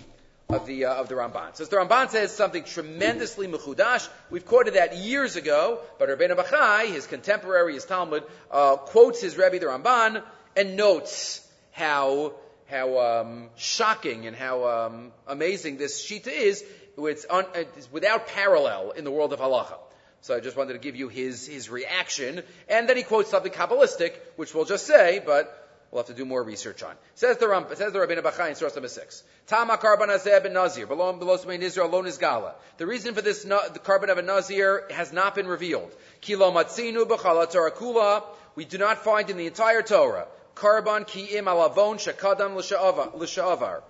[0.49, 1.55] of the uh, of the Ramban.
[1.55, 4.09] So the Ramban says something tremendously mechudash.
[4.31, 9.37] We've quoted that years ago, but Rabbeinu Bachai, his contemporary, his talmid, uh, quotes his
[9.37, 10.23] Rebbe the Ramban
[10.57, 12.35] and notes how
[12.71, 16.65] how um, shocking and how um, amazing this shita is.
[16.99, 19.79] It's, un, it's, without parallel in the world of halacha.
[20.23, 23.53] So I just wanted to give you his his reaction, and then he quotes something
[23.53, 25.57] kabbalistic, which we'll just say, but
[25.91, 26.95] we'll have to do more research on.
[27.15, 29.23] Says the Ram, says the Rabbeinu Bachai in source number six.
[29.47, 32.55] Tama korban ben nazir below below Israel alone is gala.
[32.77, 35.91] The reason for this the korban of a nazir has not been revealed.
[36.21, 38.23] Kilo matzinu b'chala Torah kula.
[38.57, 43.83] We do not find in the entire Torah Karban ki'im alavon shakadam l'sha'avar.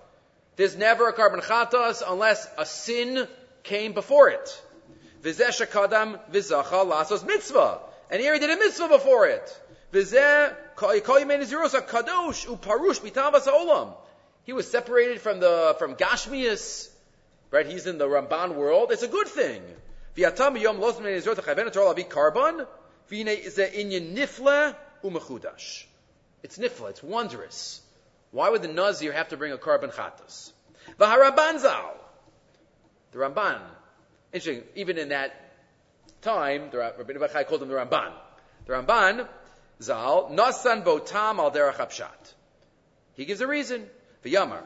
[0.55, 3.27] There's never a korban chatas unless a sin
[3.63, 4.61] came before it.
[5.23, 7.79] Vizeh shakadam vizacha lasos mitzvah.
[8.09, 9.61] And here he did a mitzvah before it.
[9.93, 13.93] Vizeh kadosh uparush mitavas olam.
[14.43, 16.89] He was separated from the from Gashmias,
[17.51, 17.65] right?
[17.65, 18.91] He's in the Ramban world.
[18.91, 19.61] It's a good thing.
[20.15, 22.65] V'yatam yom losmen izrot chayven Torah lavi karban.
[23.09, 25.85] V'ine ze inyan umechudash.
[26.43, 27.81] It's nifla, it's wondrous.
[28.31, 30.51] Why would the Nazir have to bring a korban chatas?
[30.99, 31.91] V'harabanzal.
[33.11, 33.59] The Ramban.
[34.33, 35.35] Interesting, even in that
[36.21, 38.11] time, the Rabbi Bachai called him the Ramban.
[38.65, 39.27] The Ramban,
[39.81, 42.33] Zal, Nasan Botam al derech apshat.
[43.13, 43.87] He gives a reason.
[44.23, 44.63] V'yamar.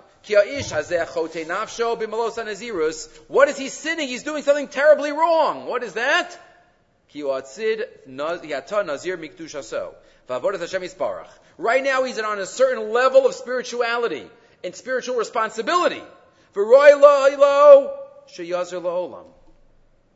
[3.28, 4.08] What is he sinning?
[4.08, 5.68] He's doing something terribly wrong.
[5.68, 6.38] What is that?
[7.16, 7.88] Nazir
[11.58, 14.28] Right now he's on a certain level of spirituality
[14.64, 16.04] and spiritual responsibility.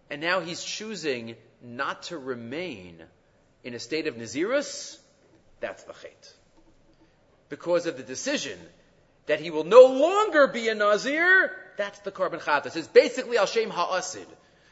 [0.09, 3.03] And now he's choosing not to remain
[3.63, 4.97] in a state of Nazirus.
[5.59, 6.33] That's the chait.
[7.49, 8.57] Because of the decision
[9.25, 12.75] that he will no longer be a Nazir, that's the korban chatas.
[12.75, 14.27] It's basically al shem ha'asid.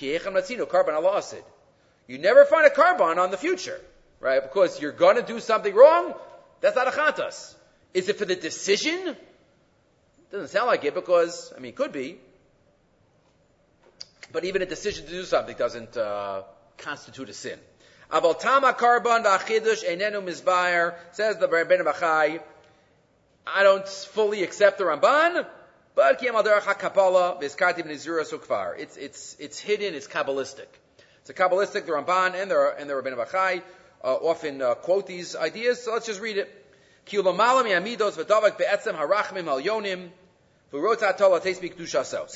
[0.00, 0.18] You
[2.18, 3.80] never find a korban on the future
[4.20, 4.42] right?
[4.42, 6.14] Because you're going to do something wrong,
[6.60, 7.54] that's not a chatas.
[7.94, 9.16] Is it for the decision?
[10.30, 12.18] Doesn't sound like it because, I mean, it could be.
[14.32, 16.42] But even a decision to do something doesn't uh,
[16.76, 17.58] constitute a sin.
[18.12, 22.40] Aval tama karban v'achidush enenu mizbayer, says the Rebbeinu Bachai,
[23.46, 25.46] I don't fully accept the Ramban,
[25.98, 28.78] but kiyam al derech ha-kapala v'izkarti b'nizura sukvar.
[28.78, 30.68] It's, it's, it's hidden, it's Kabbalistic.
[31.22, 33.62] It's a Kabbalistic, the Ramban and the, and the Rebbeinu Bachai
[34.04, 36.54] uh, often uh, quote these ideas, so let's just read it.
[37.10, 37.24] So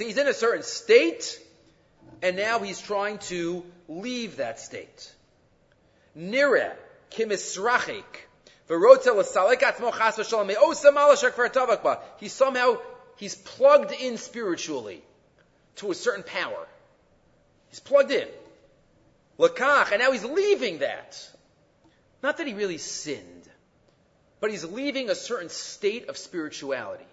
[0.05, 1.40] he's in a certain state,
[2.20, 5.12] and now he's trying to leave that state.
[6.16, 6.72] Nire
[7.12, 8.03] kimisrachik
[12.18, 12.77] He somehow,
[13.23, 15.01] he's plugged in spiritually
[15.77, 16.67] to a certain power.
[17.69, 18.27] He's plugged in.
[19.39, 21.17] Lakach, and now he's leaving that.
[22.21, 23.49] Not that he really sinned,
[24.41, 27.05] but he's leaving a certain state of spirituality.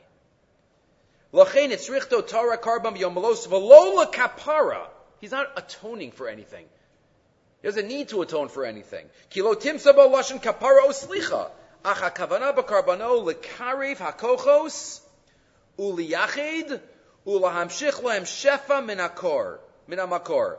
[5.21, 6.65] He's not atoning for anything.
[7.61, 9.05] He doesn't need to atone for anything.
[9.29, 11.51] Kilo timsa lashon kapara oslicha.
[15.79, 16.81] Uliyachid
[17.25, 20.57] ulahamshich lahem shefa minakor minamakor.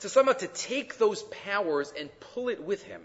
[0.00, 3.00] To somehow to take those powers and pull it with him.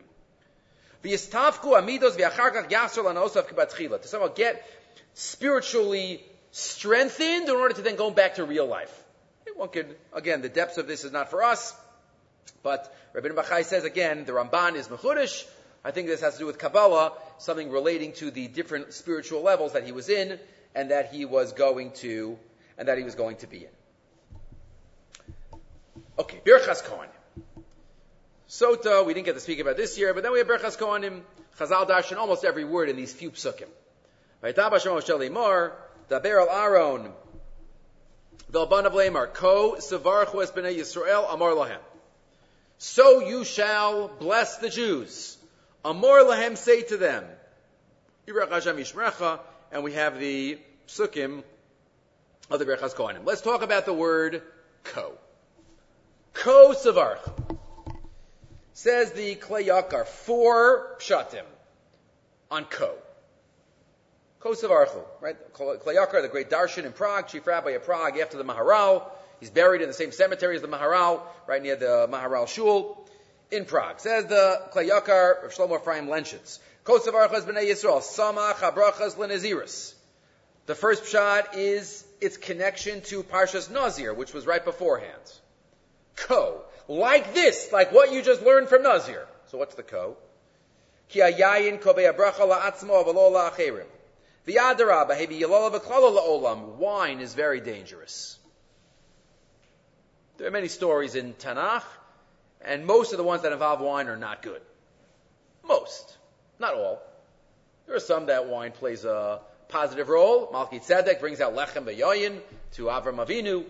[1.04, 4.02] V'yistafku amidos v'acharkach yasser lanosav kibatchila.
[4.02, 4.66] To somehow get
[5.14, 8.92] spiritually strengthened in order to then go back to real life.
[9.56, 11.74] One could, again, the depths of this is not for us,
[12.64, 15.46] but Rabbi Bachai says again, the Ramban is Mechudish.
[15.84, 19.74] I think this has to do with Kabbalah, something relating to the different spiritual levels
[19.74, 20.40] that he was in
[20.76, 22.38] and that he was going to,
[22.78, 25.60] and that he was going to be in.
[26.20, 27.10] Okay, Birchas Kohanim.
[28.50, 31.22] Sota, we didn't get to speak about this year, but then we have Birchas Kohanim,
[31.58, 33.68] Chazal Darshan, almost every word in these few psukim.
[34.44, 34.50] Al
[36.50, 37.12] Aaron,
[38.54, 41.80] of Ko es b'nei Yisrael, Amar Lahem.
[42.84, 45.38] So you shall bless the Jews.
[45.86, 47.24] Amor lahem, say to them.
[49.72, 51.44] And we have the psukim
[52.50, 53.26] of the Berchas Kohanim.
[53.26, 54.42] Let's talk about the word
[54.84, 55.14] ko.
[56.34, 57.20] Ko savarch.
[58.74, 61.46] Says the Klei Yakar, four pshatim
[62.50, 62.94] on ko.
[64.40, 65.38] Ko savarchu, right?
[65.54, 69.04] Klei Yakar, the great darshan in Prague, chief rabbi of Prague after the Maharal,
[69.42, 73.04] He's buried in the same cemetery as the Maharal, right near the Maharal Shul
[73.50, 74.00] in Prague.
[74.00, 76.08] Says the Klei Yakar of Shlomo Ephraim
[76.86, 77.06] Lenshitz.
[77.06, 79.94] Kosavarchas b'nei Yisrael, Samach habrachas l'naziris.
[80.68, 85.40] The first shot is its connection to Parshas Nazir, which was right beforehand.
[86.16, 86.62] Ko.
[86.88, 89.28] Like this, like what you just learned from Nazir.
[89.48, 90.18] So what's the ko?
[91.10, 93.88] Ki ayayin kobei abracha la'atzmo avalo la'acherim.
[94.48, 96.76] V'yadarabah hevi yalola v'klala la'olam.
[96.76, 98.38] Wine is very dangerous.
[100.38, 101.84] There are many stories in Tanakh,
[102.62, 104.62] and most of the ones that involve wine are not good.
[105.68, 106.18] Most.
[106.62, 107.02] Not all.
[107.88, 110.48] There are some that wine plays a positive role.
[110.54, 112.40] Malki Tzedek brings out lechem v'yoyin
[112.74, 113.66] to Avram Avinu,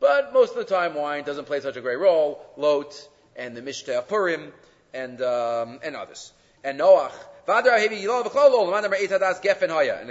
[0.00, 2.44] but most of the time wine doesn't play such a great role.
[2.56, 4.52] Lot and the Mishteh Purim
[4.92, 6.32] and um, and others.
[6.64, 7.12] And Noach.
[7.46, 7.60] And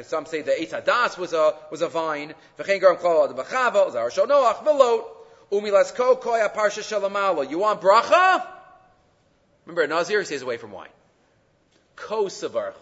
[0.06, 2.36] some say the Eitz HaDaas was a was a vine.
[2.58, 2.64] You
[7.60, 8.48] want bracha?
[9.66, 10.90] Remember, Nazir stays away from wine.
[11.96, 12.76] Ko savarchu.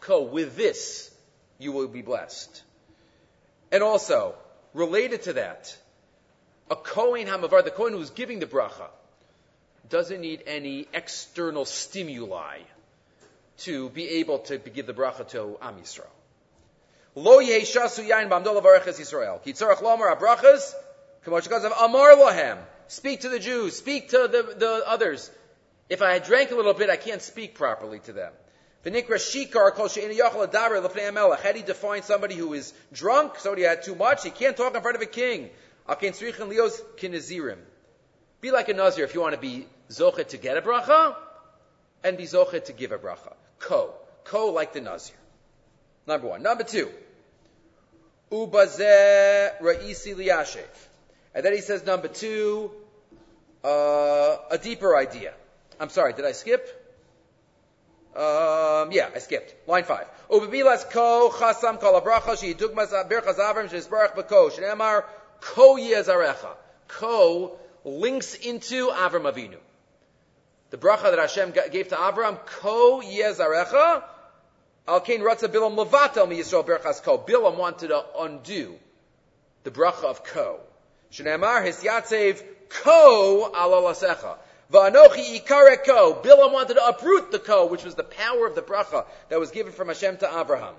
[0.00, 1.10] Ko, with this,
[1.58, 2.62] you will be blessed.
[3.72, 4.34] And also,
[4.74, 5.76] related to that,
[6.70, 8.88] a Kohen Hamavar, the Kohen who's giving the bracha,
[9.88, 12.58] doesn't need any external stimuli
[13.58, 16.06] to be able to give the bracha to Am Yisrael.
[17.14, 19.42] Lo yeheshasu yain b'amdol Yisrael.
[19.42, 20.74] Ki tzarech lomer abrachas
[21.26, 22.58] Amar lahem.
[22.88, 23.76] Speak to the Jews.
[23.76, 25.30] Speak to the, the others.
[25.88, 28.32] If I had drank a little bit, I can't speak properly to them.
[28.84, 29.02] Do you
[31.66, 33.38] define somebody who is drunk?
[33.38, 34.24] Somebody had too much?
[34.24, 35.50] He can't talk in front of a king.
[38.40, 41.16] Be like a nazir if you want to be zochet to get a bracha,
[42.04, 43.34] and be zochet to give a bracha.
[43.58, 43.94] Ko.
[44.24, 45.16] Ko like the nazir.
[46.06, 46.42] Number one.
[46.42, 46.90] Number two.
[48.30, 48.52] And
[51.44, 52.70] then he says number two,
[53.64, 55.34] uh, a deeper idea.
[55.80, 56.66] I'm sorry, did I skip?
[58.16, 59.68] Um, yeah, I skipped.
[59.68, 60.06] Line five.
[60.28, 65.04] Ubibilas ko chasam dugmas berchas avram shneemar
[65.40, 66.56] ko yezarecha.
[66.88, 69.58] Ko links into Avram Avinu.
[70.70, 74.02] The bracha that Hashem gave to Avram, ko yezarecha.
[74.88, 77.18] Al kain ratza bilam levatel mi Yisrael berchas ko.
[77.18, 78.74] Bilam wanted to undo
[79.62, 80.58] the bracha of ko.
[81.12, 84.38] Shneimar hisyatsev ko alalasecha.
[84.72, 86.20] Va'anochi ikare ko.
[86.22, 89.50] Bilam wanted to uproot the ko, which was the power of the bracha that was
[89.50, 90.74] given from Hashem to Abraham.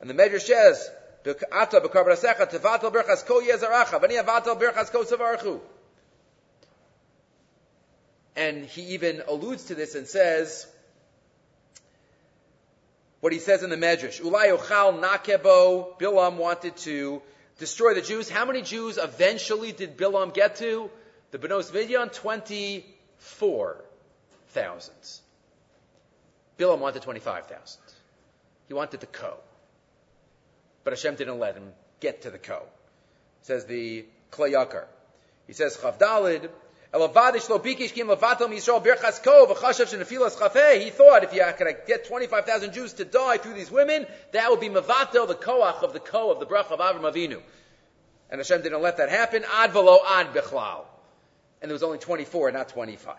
[0.00, 0.90] And the Medrash says,
[1.24, 4.00] Ata b'karbarasecha tevatel berchas ko yezaracha.
[4.00, 5.60] V'ni avatel berchas ko savarchu.
[8.34, 10.66] And he even alludes to this and says,
[13.20, 17.22] what he says in the Medrash, Ulay ochal nakebo, Bilam wanted to
[17.58, 18.28] destroy the Jews.
[18.28, 20.90] How many Jews eventually did Bilam get to?
[21.30, 24.94] The Benos Midyan, 24,000.
[26.58, 27.80] Bilam wanted 25,000.
[28.68, 29.36] He wanted the ko.
[30.84, 32.62] But Hashem didn't let him get to the ko.
[33.42, 34.86] Says the Klei Yakar.
[35.46, 36.48] He says, Chavdalid,
[36.92, 37.36] he thought
[41.24, 45.28] if you could get 25,000 Jews to die through these women, that would be mavatel,
[45.28, 47.42] the koach of the ko of the brach of Avram Avinu.
[48.30, 49.44] And Hashem didn't let that happen.
[49.52, 50.84] Ad velo ad bichlal.
[51.60, 53.16] And there was only 24, not 25.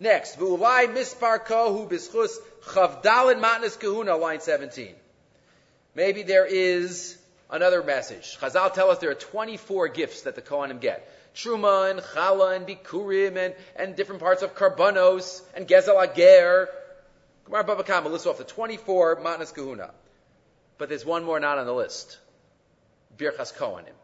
[0.00, 4.94] Next, v'ulai mispar kohu bischus chavdalin matnas kahuna, line 17.
[5.94, 7.16] Maybe there is
[7.50, 8.36] another message.
[8.38, 11.08] Chazal tell us there are 24 gifts that the Kohanim get.
[11.34, 16.68] Truma and Chala and Bikurim and, and different parts of Karbanos and Gezel Ager.
[17.44, 19.90] Gemara Baba Kama lists off the 24 Matnas Kahuna.
[20.78, 22.18] But there's one more not on the list.
[23.16, 23.94] Birchas Kohanim.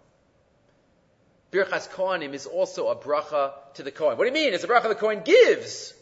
[1.53, 4.17] Birchas Kohanim is also a bracha to the Kohen.
[4.17, 4.55] What do you mean?
[4.55, 5.95] It's a bracha the Kohen gives.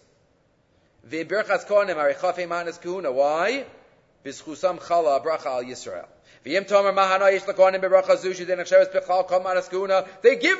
[1.04, 3.10] The Birchas Kohanim are Matnas Kahuna.
[3.10, 3.64] Why?
[4.24, 6.06] Bizchusam Chala bracha al Yisrael.
[6.44, 6.68] They give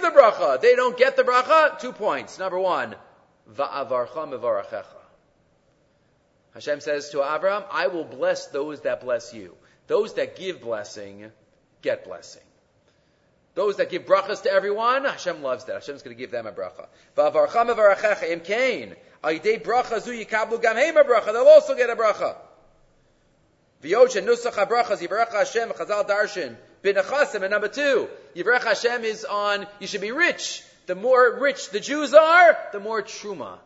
[0.03, 0.61] the bracha.
[0.61, 1.79] They don't get the bracha.
[1.79, 2.39] Two points.
[2.39, 2.97] Number one,
[6.55, 9.55] Hashem says to Abraham, I will bless those that bless you.
[9.87, 11.31] Those that give blessing,
[11.83, 12.43] get blessing.
[13.59, 15.75] Those that give brachas to everyone, Hashem loves that.
[15.75, 16.87] Hashem's going to give them a bracha.
[17.17, 17.49] They'll also
[21.75, 22.37] get a bracha.
[23.83, 26.55] V'yoshen nusach habrachas yivarech Hashem chazal darshan
[26.85, 27.43] b'nechasim.
[27.43, 29.67] And number two, yivarech Hashem is on.
[29.81, 30.63] You should be rich.
[30.87, 33.59] The more rich the Jews are, the more truma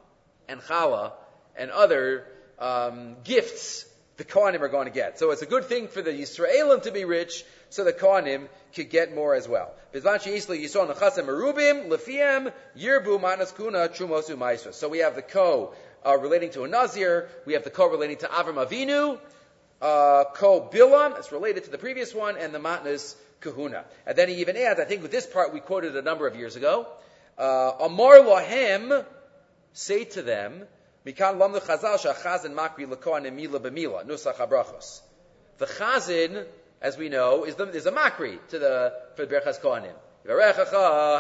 [0.49, 1.13] and challah
[1.55, 2.25] and other
[2.59, 3.85] um, gifts
[4.17, 5.19] the Kohanim are going to get.
[5.19, 8.91] So it's a good thing for the Yisraelim to be rich, so the Kohanim could
[8.91, 9.73] get more as well.
[9.93, 10.01] So
[14.89, 18.27] we have the Ko uh, relating to a Nazir, we have the Ko relating to
[18.27, 19.19] Avram Avinu,
[19.81, 23.87] uh, Ko Bilam, that's related to the previous one, and the Matnas Kahuna.
[24.07, 26.37] And then he even adds, I think with this part we quoted a number of
[26.37, 26.87] years ago,
[27.39, 29.03] uh, Amar Lahem,
[29.73, 30.65] say to them,
[31.07, 35.01] Mikan Lam Chazal Shachazin Makri Lakoan Emila Bemila, Nusach Habrachos.
[35.57, 36.45] The Chazin,
[36.83, 39.95] as we know, is, the, is a Makri to the, for the Berchas Kohanim.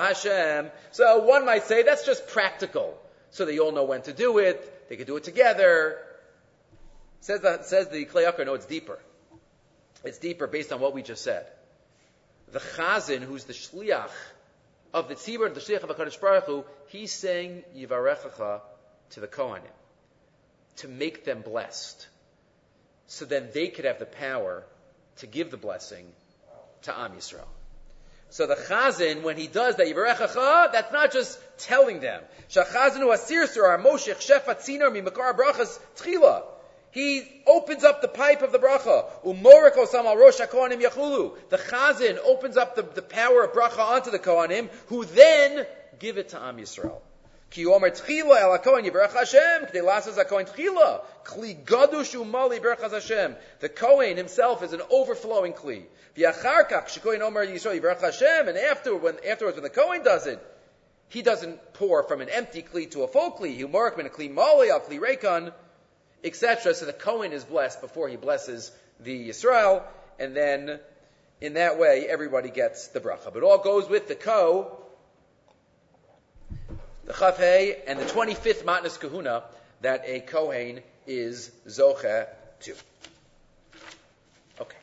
[0.01, 0.71] Hashem.
[0.91, 2.99] So one might say that's just practical.
[3.31, 5.99] So they all know when to do it, they could do it together,
[7.23, 8.99] Says the, says the Klei no, it's deeper.
[10.05, 11.47] It's deeper based on what we just said.
[12.51, 14.11] The Chazin, who's the Shliach
[14.93, 18.61] of the Tzibur, the Shliach of HaKadosh Baruch Hu, he's saying Yivarechacha
[19.11, 19.63] to the Kohanim
[20.79, 22.09] to make them blessed.
[23.07, 24.65] So then they could have the power
[25.19, 26.07] to give the blessing
[26.83, 27.47] to Am Yisrael.
[28.31, 32.23] So the Chazin, when he does that, Yivarechacha, that's not just telling them.
[32.51, 36.43] Shachazinu asir sur moshech shefat zinor mi makar brachas tchila
[36.93, 39.11] he opens up the pipe of the bracha.
[39.25, 41.33] Umoriko samal rosh kohanim yachulu.
[41.49, 45.67] The chazin opens up the, the power of bracha onto the kohanim, who then
[45.99, 47.01] give it to Am Yisrael.
[47.53, 51.03] Ki omer tchila el hakohen yivrach Hashem, k'dei lasas hakohen tchila.
[51.25, 53.37] Kli gadush umali berachas Hashem.
[53.61, 55.85] The kohen himself is an overflowing kli.
[56.17, 60.27] V'yachar kach shekohen omer Yisrael yivrach Hashem, and after, when, afterwards when the kohen does
[60.27, 60.45] it,
[61.09, 63.55] he doesn't pour from an empty kli to a full kli.
[63.55, 65.53] He morik min a kli mali al kli rekan
[66.25, 66.75] etc.
[66.75, 69.83] So the Kohen is blessed before he blesses the Yisrael,
[70.19, 70.79] and then
[71.41, 73.33] in that way everybody gets the bracha.
[73.33, 74.79] But all goes with the Ko,
[77.05, 79.45] the Chafei, and the 25th Matnas Kahuna
[79.81, 82.27] that a Kohen is Zoche
[82.61, 82.75] to.
[84.61, 84.77] Okay.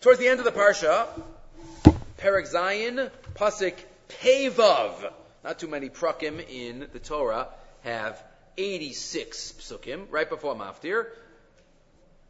[0.00, 1.06] Towards the end of the Parsha,
[2.18, 3.74] Perek Zayin, Pasik
[4.08, 5.12] Pevav.
[5.42, 7.48] Not too many prakim in the Torah
[7.82, 8.22] have
[8.56, 11.06] 86 psukim, right before Maftir.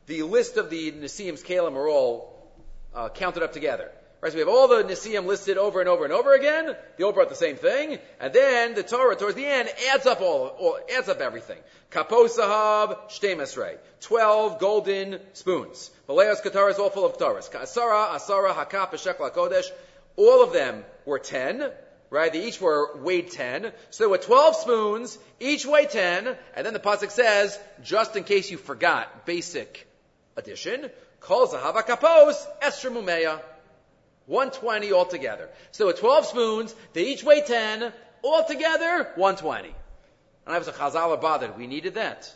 [0.07, 2.53] The list of the Nisiim's Kalim are all
[2.95, 3.91] uh, counted up together.
[4.23, 6.77] Right, so we have all the Nisiim listed over and over and over again.
[6.97, 7.99] They all brought the same thing.
[8.21, 11.59] And then the Torah, towards the end, adds up all, all adds up everything.
[11.91, 15.91] Kaposahab, Shtei Twelve golden spoons.
[16.09, 17.51] Maleas Katar is all full of Torahs.
[17.51, 19.67] Asara, Asara, Hakap, Shekla Kodesh.
[20.15, 21.73] All of them were ten
[22.11, 22.31] right?
[22.31, 23.73] They each were weighed 10.
[23.89, 28.25] So there were 12 spoons, each weighed 10, and then the Pasuk says, just in
[28.25, 29.89] case you forgot, basic
[30.37, 33.41] addition, calls Zahava Kapos, Estra Mumeya.
[34.27, 35.49] 120 altogether.
[35.73, 37.93] So were 12 spoons, they each weigh 10,
[38.25, 39.69] altogether 120.
[40.47, 41.57] And I was a Chazal bothered.
[41.57, 42.33] We needed that.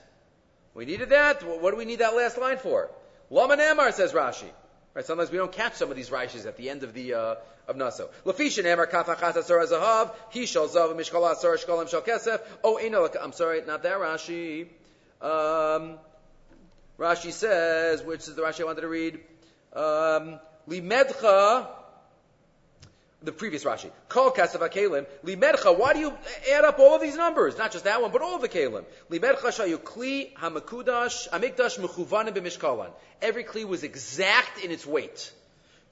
[0.74, 1.42] We needed that.
[1.42, 2.90] What do we need that last line for?
[3.30, 4.50] Lama Amar says Rashi.
[4.94, 5.04] Right?
[5.04, 7.34] Sometimes we don't catch some of these Rashis at the end of the uh,
[7.68, 8.08] of Naso.
[8.24, 12.40] Lafishin Emar Kafachas Asar Zahav, He Shal Zav Mishkal Asar Shkalim Shal Kesef.
[12.62, 12.78] Oh,
[13.22, 14.68] I'm sorry, not that Rashi.
[15.20, 15.98] Um,
[16.98, 19.18] Rashi says, which is the Rashi I wanted to read,
[19.74, 21.68] um, Limedcha,
[23.22, 26.12] the previous Rashi, Kol Kasav Kalim, Limedcha, why do you
[26.52, 27.56] add up all of these numbers?
[27.56, 28.84] Not just that one, but all of the Kalim.
[29.10, 32.90] Limedcha Shayu Kli Hamakudash Amikdash Mechuvanim B'Mishkalan.
[33.22, 35.32] Every Kli was exact in its weight.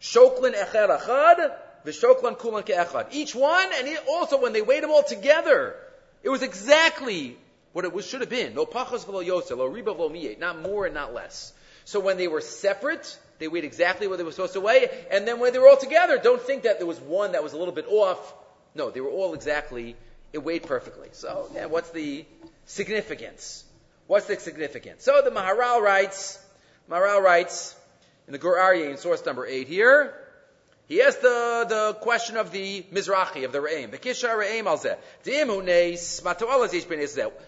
[0.00, 1.56] Shoklin Echer Achad,
[1.86, 3.08] V'Shoklan Kulan Ke'echad.
[3.12, 5.76] Each one, and also when they weighed them all together,
[6.22, 7.36] it was exactly
[7.72, 8.54] what it was, should have been.
[8.54, 11.52] No pachas v'lo yosel, lo riba v'lo miyet, not more and not less.
[11.84, 15.26] So when they were separate, they weighed exactly what they were supposed to weigh, and
[15.26, 17.56] then when they were all together, don't think that there was one that was a
[17.56, 18.34] little bit off.
[18.74, 19.96] No, they were all exactly,
[20.32, 21.08] it weighed perfectly.
[21.12, 22.24] So, yeah, what's the
[22.66, 23.64] significance?
[24.06, 25.04] What's the significance?
[25.04, 26.38] So the Maharal writes,
[26.90, 27.74] Maharal writes,
[28.26, 30.14] in the Gur Aryeh in source number 8 here,
[30.86, 33.90] he asked the, the question of the Mizrahi, of the Re'im.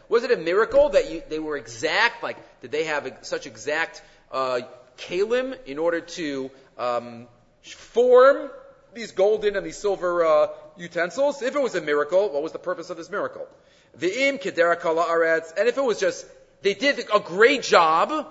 [0.08, 2.22] Was it a miracle that you, they were exact?
[2.22, 4.60] Like, did they have such exact uh,
[4.96, 7.26] kalim in order to um,
[7.62, 8.50] form
[8.94, 11.42] these golden and these silver uh, utensils?
[11.42, 13.46] If it was a miracle, what was the purpose of this miracle?
[13.94, 15.52] The im kedera aretz.
[15.56, 16.26] And if it was just,
[16.62, 18.26] they did a great job,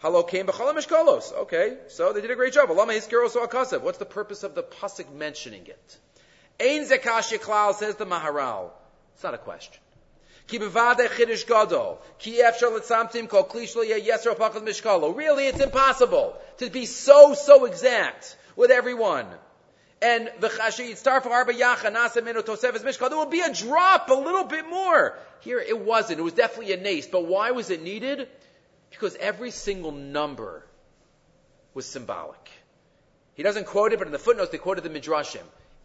[0.00, 1.32] Halo came mishkalos.
[1.32, 2.68] Okay, so they did a great job.
[2.70, 5.98] What's the purpose of the pasuk mentioning it?
[6.60, 8.70] Ein zekashi klal says the Maharal.
[9.14, 9.80] It's not a question.
[15.14, 19.26] Really, it's impossible to be so, so exact with everyone.
[20.00, 20.30] And.
[20.40, 20.50] There
[23.18, 25.18] will be a drop, a little bit more.
[25.40, 26.20] Here, it wasn't.
[26.20, 27.06] It was definitely a nace.
[27.06, 28.28] But why was it needed?
[28.90, 30.64] Because every single number
[31.74, 32.50] was symbolic.
[33.34, 35.44] He doesn't quote it, but in the footnotes they quoted the Midrashim.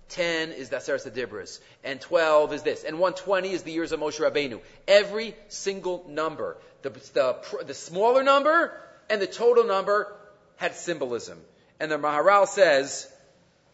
[0.09, 4.19] 10 is the Aseret and 12 is this, and 120 is the years of Moshe
[4.19, 4.61] Rabbeinu.
[4.87, 8.79] Every single number, the, the, the smaller number
[9.09, 10.15] and the total number
[10.57, 11.39] had symbolism.
[11.79, 13.11] And the Maharal says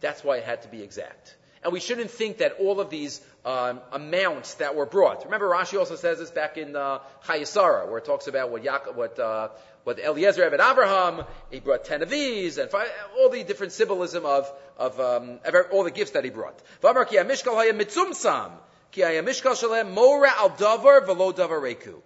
[0.00, 1.36] that's why it had to be exact.
[1.62, 5.24] And we shouldn't think that all of these um, amounts that were brought.
[5.24, 8.64] Remember, Rashi also says this back in uh, Chayei Sarah, where it talks about what
[8.64, 9.48] Yaakov, what uh,
[9.84, 14.24] what Eliezer Ebed Abraham he brought ten of these, and five, all the different symbolism
[14.26, 15.38] of of um,
[15.72, 16.58] all the gifts that he brought.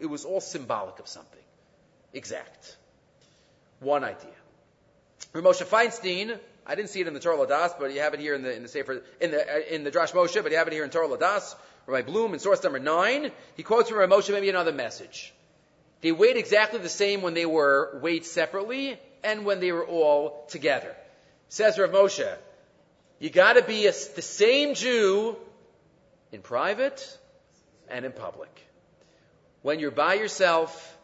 [0.01, 1.43] It was all symbolic of something,
[2.13, 2.77] exact.
[3.81, 4.31] One idea.
[5.35, 8.35] Moshe Feinstein I didn't see it in the Torah L'Daas, but you have it here
[8.35, 10.73] in the in the Sefer in the in the Darash Moshe, but you have it
[10.73, 11.55] here in Torah L'Daas.
[11.87, 15.35] Rabbi Bloom in source number nine, he quotes from Rabbi Moshe maybe another message.
[16.05, 20.45] They weighed exactly the same when they were weighed separately and when they were all
[20.49, 20.95] together.
[21.49, 22.31] Says Rav Moshe,
[23.19, 25.35] you got to be a, the same Jew
[26.31, 27.19] in private
[27.89, 28.51] and in public.
[29.63, 30.95] When you're by yourself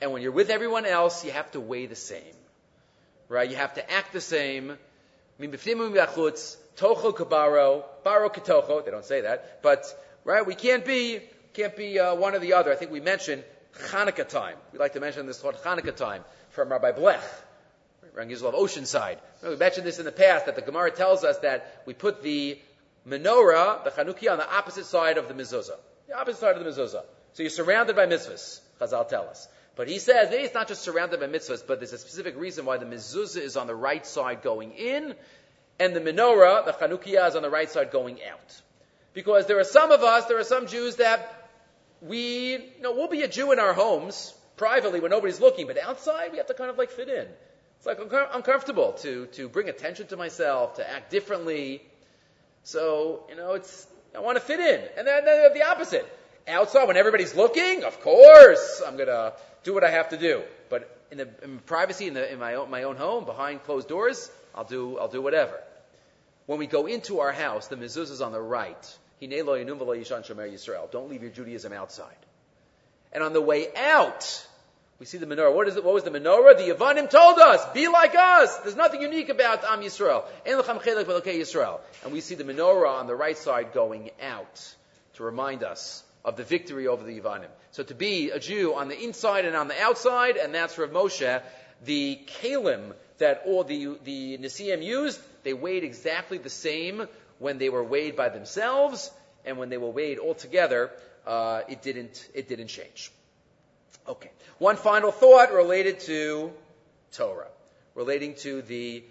[0.00, 2.34] and when you're with everyone else, you have to weigh the same.
[3.28, 3.48] Right?
[3.48, 4.76] You have to act the same
[5.38, 8.84] Tocho kabaro, baro ketocho.
[8.84, 9.84] They don't say that, but
[10.24, 11.20] right, we can't be
[11.54, 12.72] can't be uh, one or the other.
[12.72, 13.44] I think we mentioned
[13.74, 14.56] Hanukkah time.
[14.72, 17.20] We like to mention this called Hanukkah time from Rabbi Blech,
[18.14, 19.18] Rabbi Yisrael of Oceanside.
[19.42, 22.58] We mentioned this in the past that the Gemara tells us that we put the
[23.06, 25.76] menorah, the Chanukiah, on the opposite side of the mezuzah,
[26.08, 27.04] the opposite side of the mezuzah.
[27.34, 28.60] So you're surrounded by mitzvahs.
[28.80, 29.48] Chazal tell us.
[29.76, 32.64] But he says maybe it's not just surrounded by mitzvahs, but there's a specific reason
[32.64, 35.14] why the mezuzah is on the right side going in,
[35.78, 38.60] and the menorah, the chanukiah, is on the right side going out.
[39.14, 41.37] Because there are some of us, there are some Jews that
[42.00, 45.78] we, you know, we'll be a Jew in our homes privately when nobody's looking, but
[45.78, 47.26] outside we have to kind of like fit in.
[47.76, 47.98] It's like
[48.34, 51.82] uncomfortable to to bring attention to myself, to act differently.
[52.64, 53.86] So you know, it's
[54.16, 56.06] I want to fit in, and then, then the opposite.
[56.48, 59.34] Outside, when everybody's looking, of course, I'm gonna
[59.64, 60.42] do what I have to do.
[60.70, 63.86] But in the in privacy, in, the, in my, own, my own home, behind closed
[63.86, 65.60] doors, I'll do, I'll do whatever.
[66.46, 68.98] When we go into our house, the mezuzah is on the right.
[69.20, 72.16] Don't leave your Judaism outside.
[73.12, 74.46] And on the way out,
[74.98, 75.54] we see the menorah.
[75.54, 75.84] What is it?
[75.84, 76.56] What was the menorah?
[76.56, 78.56] The Yavanim told us, be like us.
[78.58, 80.24] There's nothing unique about Am Yisrael.
[82.04, 84.74] And we see the menorah on the right side going out
[85.14, 87.48] to remind us of the victory over the Yavanim.
[87.70, 90.90] So to be a Jew on the inside and on the outside, and that's Rav
[90.90, 91.42] Moshe,
[91.84, 97.06] the kalim that all the, the Nisiim used, they weighed exactly the same
[97.38, 99.10] when they were weighed by themselves,
[99.44, 100.90] and when they were weighed all together,
[101.26, 103.10] uh, it didn't, it didn't change.
[104.06, 104.30] Okay.
[104.58, 106.52] One final thought related to
[107.12, 107.48] Torah,
[107.94, 109.04] relating to the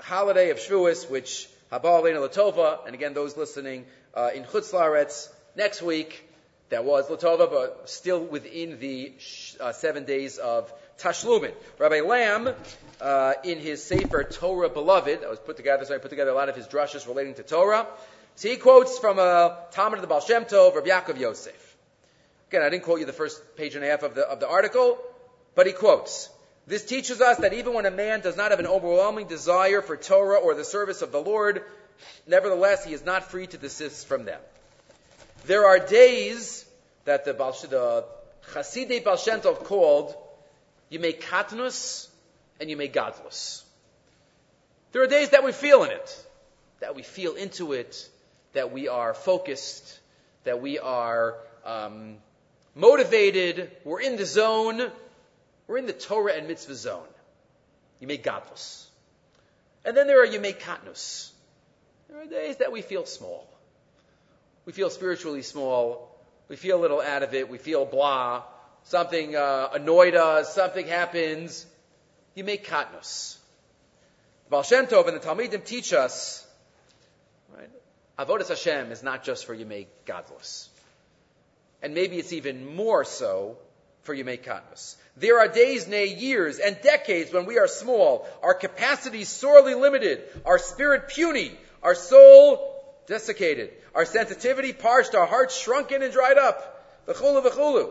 [0.00, 3.84] holiday of Shavuos, which Haba Latova, and again those listening
[4.14, 6.24] uh, in Chutz Laretz, next week,
[6.70, 9.12] that was Latova, but still within the
[9.60, 11.52] uh, seven days of Tashlumin.
[11.78, 12.54] Rabbi Lamm,
[13.00, 16.34] uh, in his Sefer Torah Beloved, that was put together, so I put together a
[16.34, 17.86] lot of his drushes relating to Torah.
[18.34, 21.76] So he quotes from a talmid of the Baal Shem Tov, Rabbi Yaakov Yosef.
[22.50, 24.48] Again, I didn't quote you the first page and a half of the, of the
[24.48, 24.98] article,
[25.54, 26.30] but he quotes.
[26.66, 29.96] This teaches us that even when a man does not have an overwhelming desire for
[29.96, 31.62] Torah or the service of the Lord,
[32.26, 34.40] nevertheless, he is not free to desist from them.
[35.46, 36.64] There are days
[37.04, 38.04] that the, the
[38.52, 40.14] Chasidei Baal Shem Tov called
[40.90, 42.08] Yemei Katnus
[42.60, 43.62] and Yemei Gadlus.
[44.92, 46.26] There are days that we feel in it,
[46.80, 48.08] that we feel into it,
[48.54, 49.98] that we are focused,
[50.44, 52.16] that we are um,
[52.74, 54.90] motivated, we're in the zone,
[55.66, 57.06] we're in the Torah and mitzvah zone.
[58.02, 58.86] Yemei Gadlus.
[59.84, 61.30] And then there are Yemei Katnus.
[62.08, 63.46] There are days that we feel small.
[64.64, 66.14] We feel spiritually small.
[66.48, 67.50] We feel a little out of it.
[67.50, 68.42] We feel blah.
[68.88, 70.54] Something uh, annoyed us.
[70.54, 71.66] Something happens.
[72.34, 73.36] Yemei Katnus.
[74.48, 76.46] Baal Shem Tov and the Talmidim teach us,
[77.54, 77.68] right?
[78.18, 80.68] Avodas Hashem is not just for Yemei Gadlus.
[81.82, 83.58] And maybe it's even more so
[84.04, 84.96] for Yemei Katnus.
[85.18, 90.22] There are days, nay, years, and decades when we are small, our capacity sorely limited,
[90.46, 92.74] our spirit puny, our soul
[93.06, 97.04] desiccated, our sensitivity parched, our hearts shrunken and dried up.
[97.06, 97.90] V'chulu v'chulu.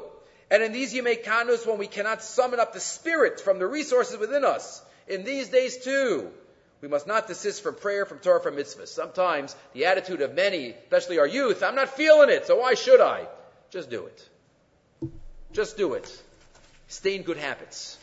[0.50, 4.18] And in these Yemei Katnus, when we cannot summon up the spirit from the resources
[4.18, 6.32] within us, in these days too,
[6.82, 8.88] we must not desist from prayer, from Torah, from mitzvahs.
[8.88, 13.02] Sometimes the attitude of many, especially our youth, I'm not feeling it, so why should
[13.02, 13.28] I?
[13.72, 14.30] Just do it.
[15.52, 16.24] Just do it.
[16.88, 17.98] Stay in good habits.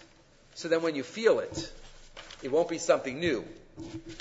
[0.55, 1.73] So then when you feel it,
[2.43, 3.45] it won't be something new.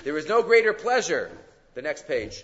[0.03, 1.29] There is no greater pleasure.
[1.73, 2.43] The next page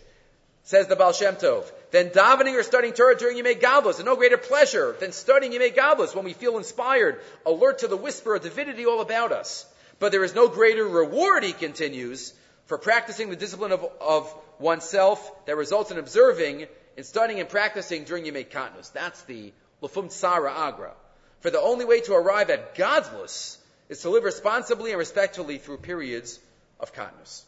[0.69, 1.65] says the Baal Shem Tov.
[1.89, 3.95] Than davening or studying Torah during Yemei Gadlus.
[3.95, 7.97] And no greater pleasure than studying Yemei Gadlus when we feel inspired, alert to the
[7.97, 9.65] whisper of divinity all about us.
[9.97, 12.35] But there is no greater reward, he continues,
[12.67, 16.67] for practicing the discipline of, of oneself that results in observing,
[16.97, 18.93] and studying and practicing during Yemei Katnus.
[18.93, 19.51] That's the
[19.81, 20.93] Lufum Tsara Agra.
[21.39, 23.57] For the only way to arrive at Gadlus
[23.89, 26.39] is to live responsibly and respectfully through periods
[26.79, 27.43] of kindness.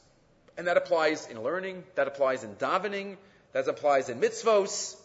[0.58, 3.18] And that applies in learning, that applies in davening,
[3.54, 4.96] that applies in mitzvos.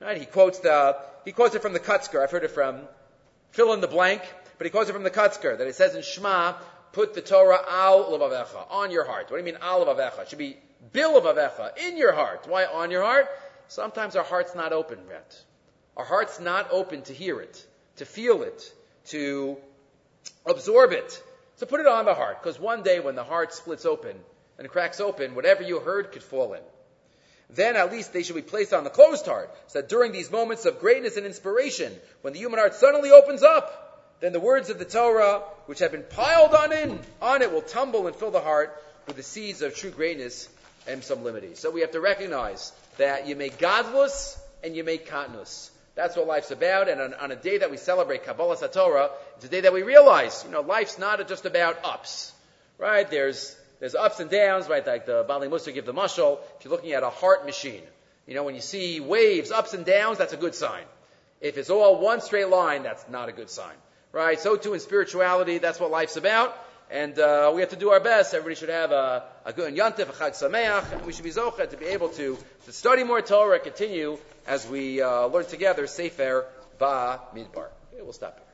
[0.00, 0.18] Right?
[0.18, 2.22] He quotes the, he quotes it from the Kutzker.
[2.22, 2.80] I've heard it from
[3.50, 4.22] fill in the blank,
[4.58, 6.54] but he quotes it from the Kutzker that it says in Shema,
[6.92, 9.30] put the Torah al levavecha, on your heart.
[9.30, 10.22] What do you mean al levavecha?
[10.22, 10.56] It should be
[10.92, 12.46] bil levavecha, in your heart.
[12.48, 13.28] Why on your heart?
[13.68, 15.42] Sometimes our heart's not open yet.
[15.96, 17.64] Our heart's not open to hear it,
[17.96, 18.72] to feel it,
[19.06, 19.56] to
[20.44, 21.22] absorb it.
[21.56, 24.16] So put it on the heart, because one day when the heart splits open
[24.58, 26.62] and cracks open, whatever you heard could fall in.
[27.50, 30.30] Then at least they should be placed on the closed heart, so that during these
[30.30, 31.92] moments of greatness and inspiration,
[32.22, 35.92] when the human heart suddenly opens up, then the words of the Torah, which have
[35.92, 39.60] been piled on in, on it, will tumble and fill the heart with the seeds
[39.60, 40.48] of true greatness
[40.86, 41.54] and sublimity.
[41.54, 45.70] So we have to recognize that Yemei Gadlus and Yemei Katnus.
[45.94, 46.88] That's what life's about.
[46.88, 49.82] And on, on a day that we celebrate Kabbalah Satorah, it's a day that we
[49.82, 52.32] realize, you know, life's not just about ups,
[52.78, 53.08] right?
[53.08, 54.86] There's, there's ups and downs, right?
[54.86, 56.38] Like the Baalei Mussar give the mushal.
[56.58, 57.82] If you're looking at a heart machine,
[58.26, 60.84] you know, when you see waves, ups and downs, that's a good sign.
[61.42, 63.74] If it's all one straight line, that's not a good sign,
[64.10, 64.40] right?
[64.40, 66.56] So too in spirituality, that's what life's about.
[66.90, 68.32] And uh, we have to do our best.
[68.32, 71.68] Everybody should have a, a good yantif, a chag sameach, and we should be zochet
[71.68, 74.16] to be able to, to study more Torah, continue
[74.46, 76.46] as we uh, learn together Sefer
[76.78, 77.68] Ba Midbar.
[77.92, 78.53] Okay, we'll stop here.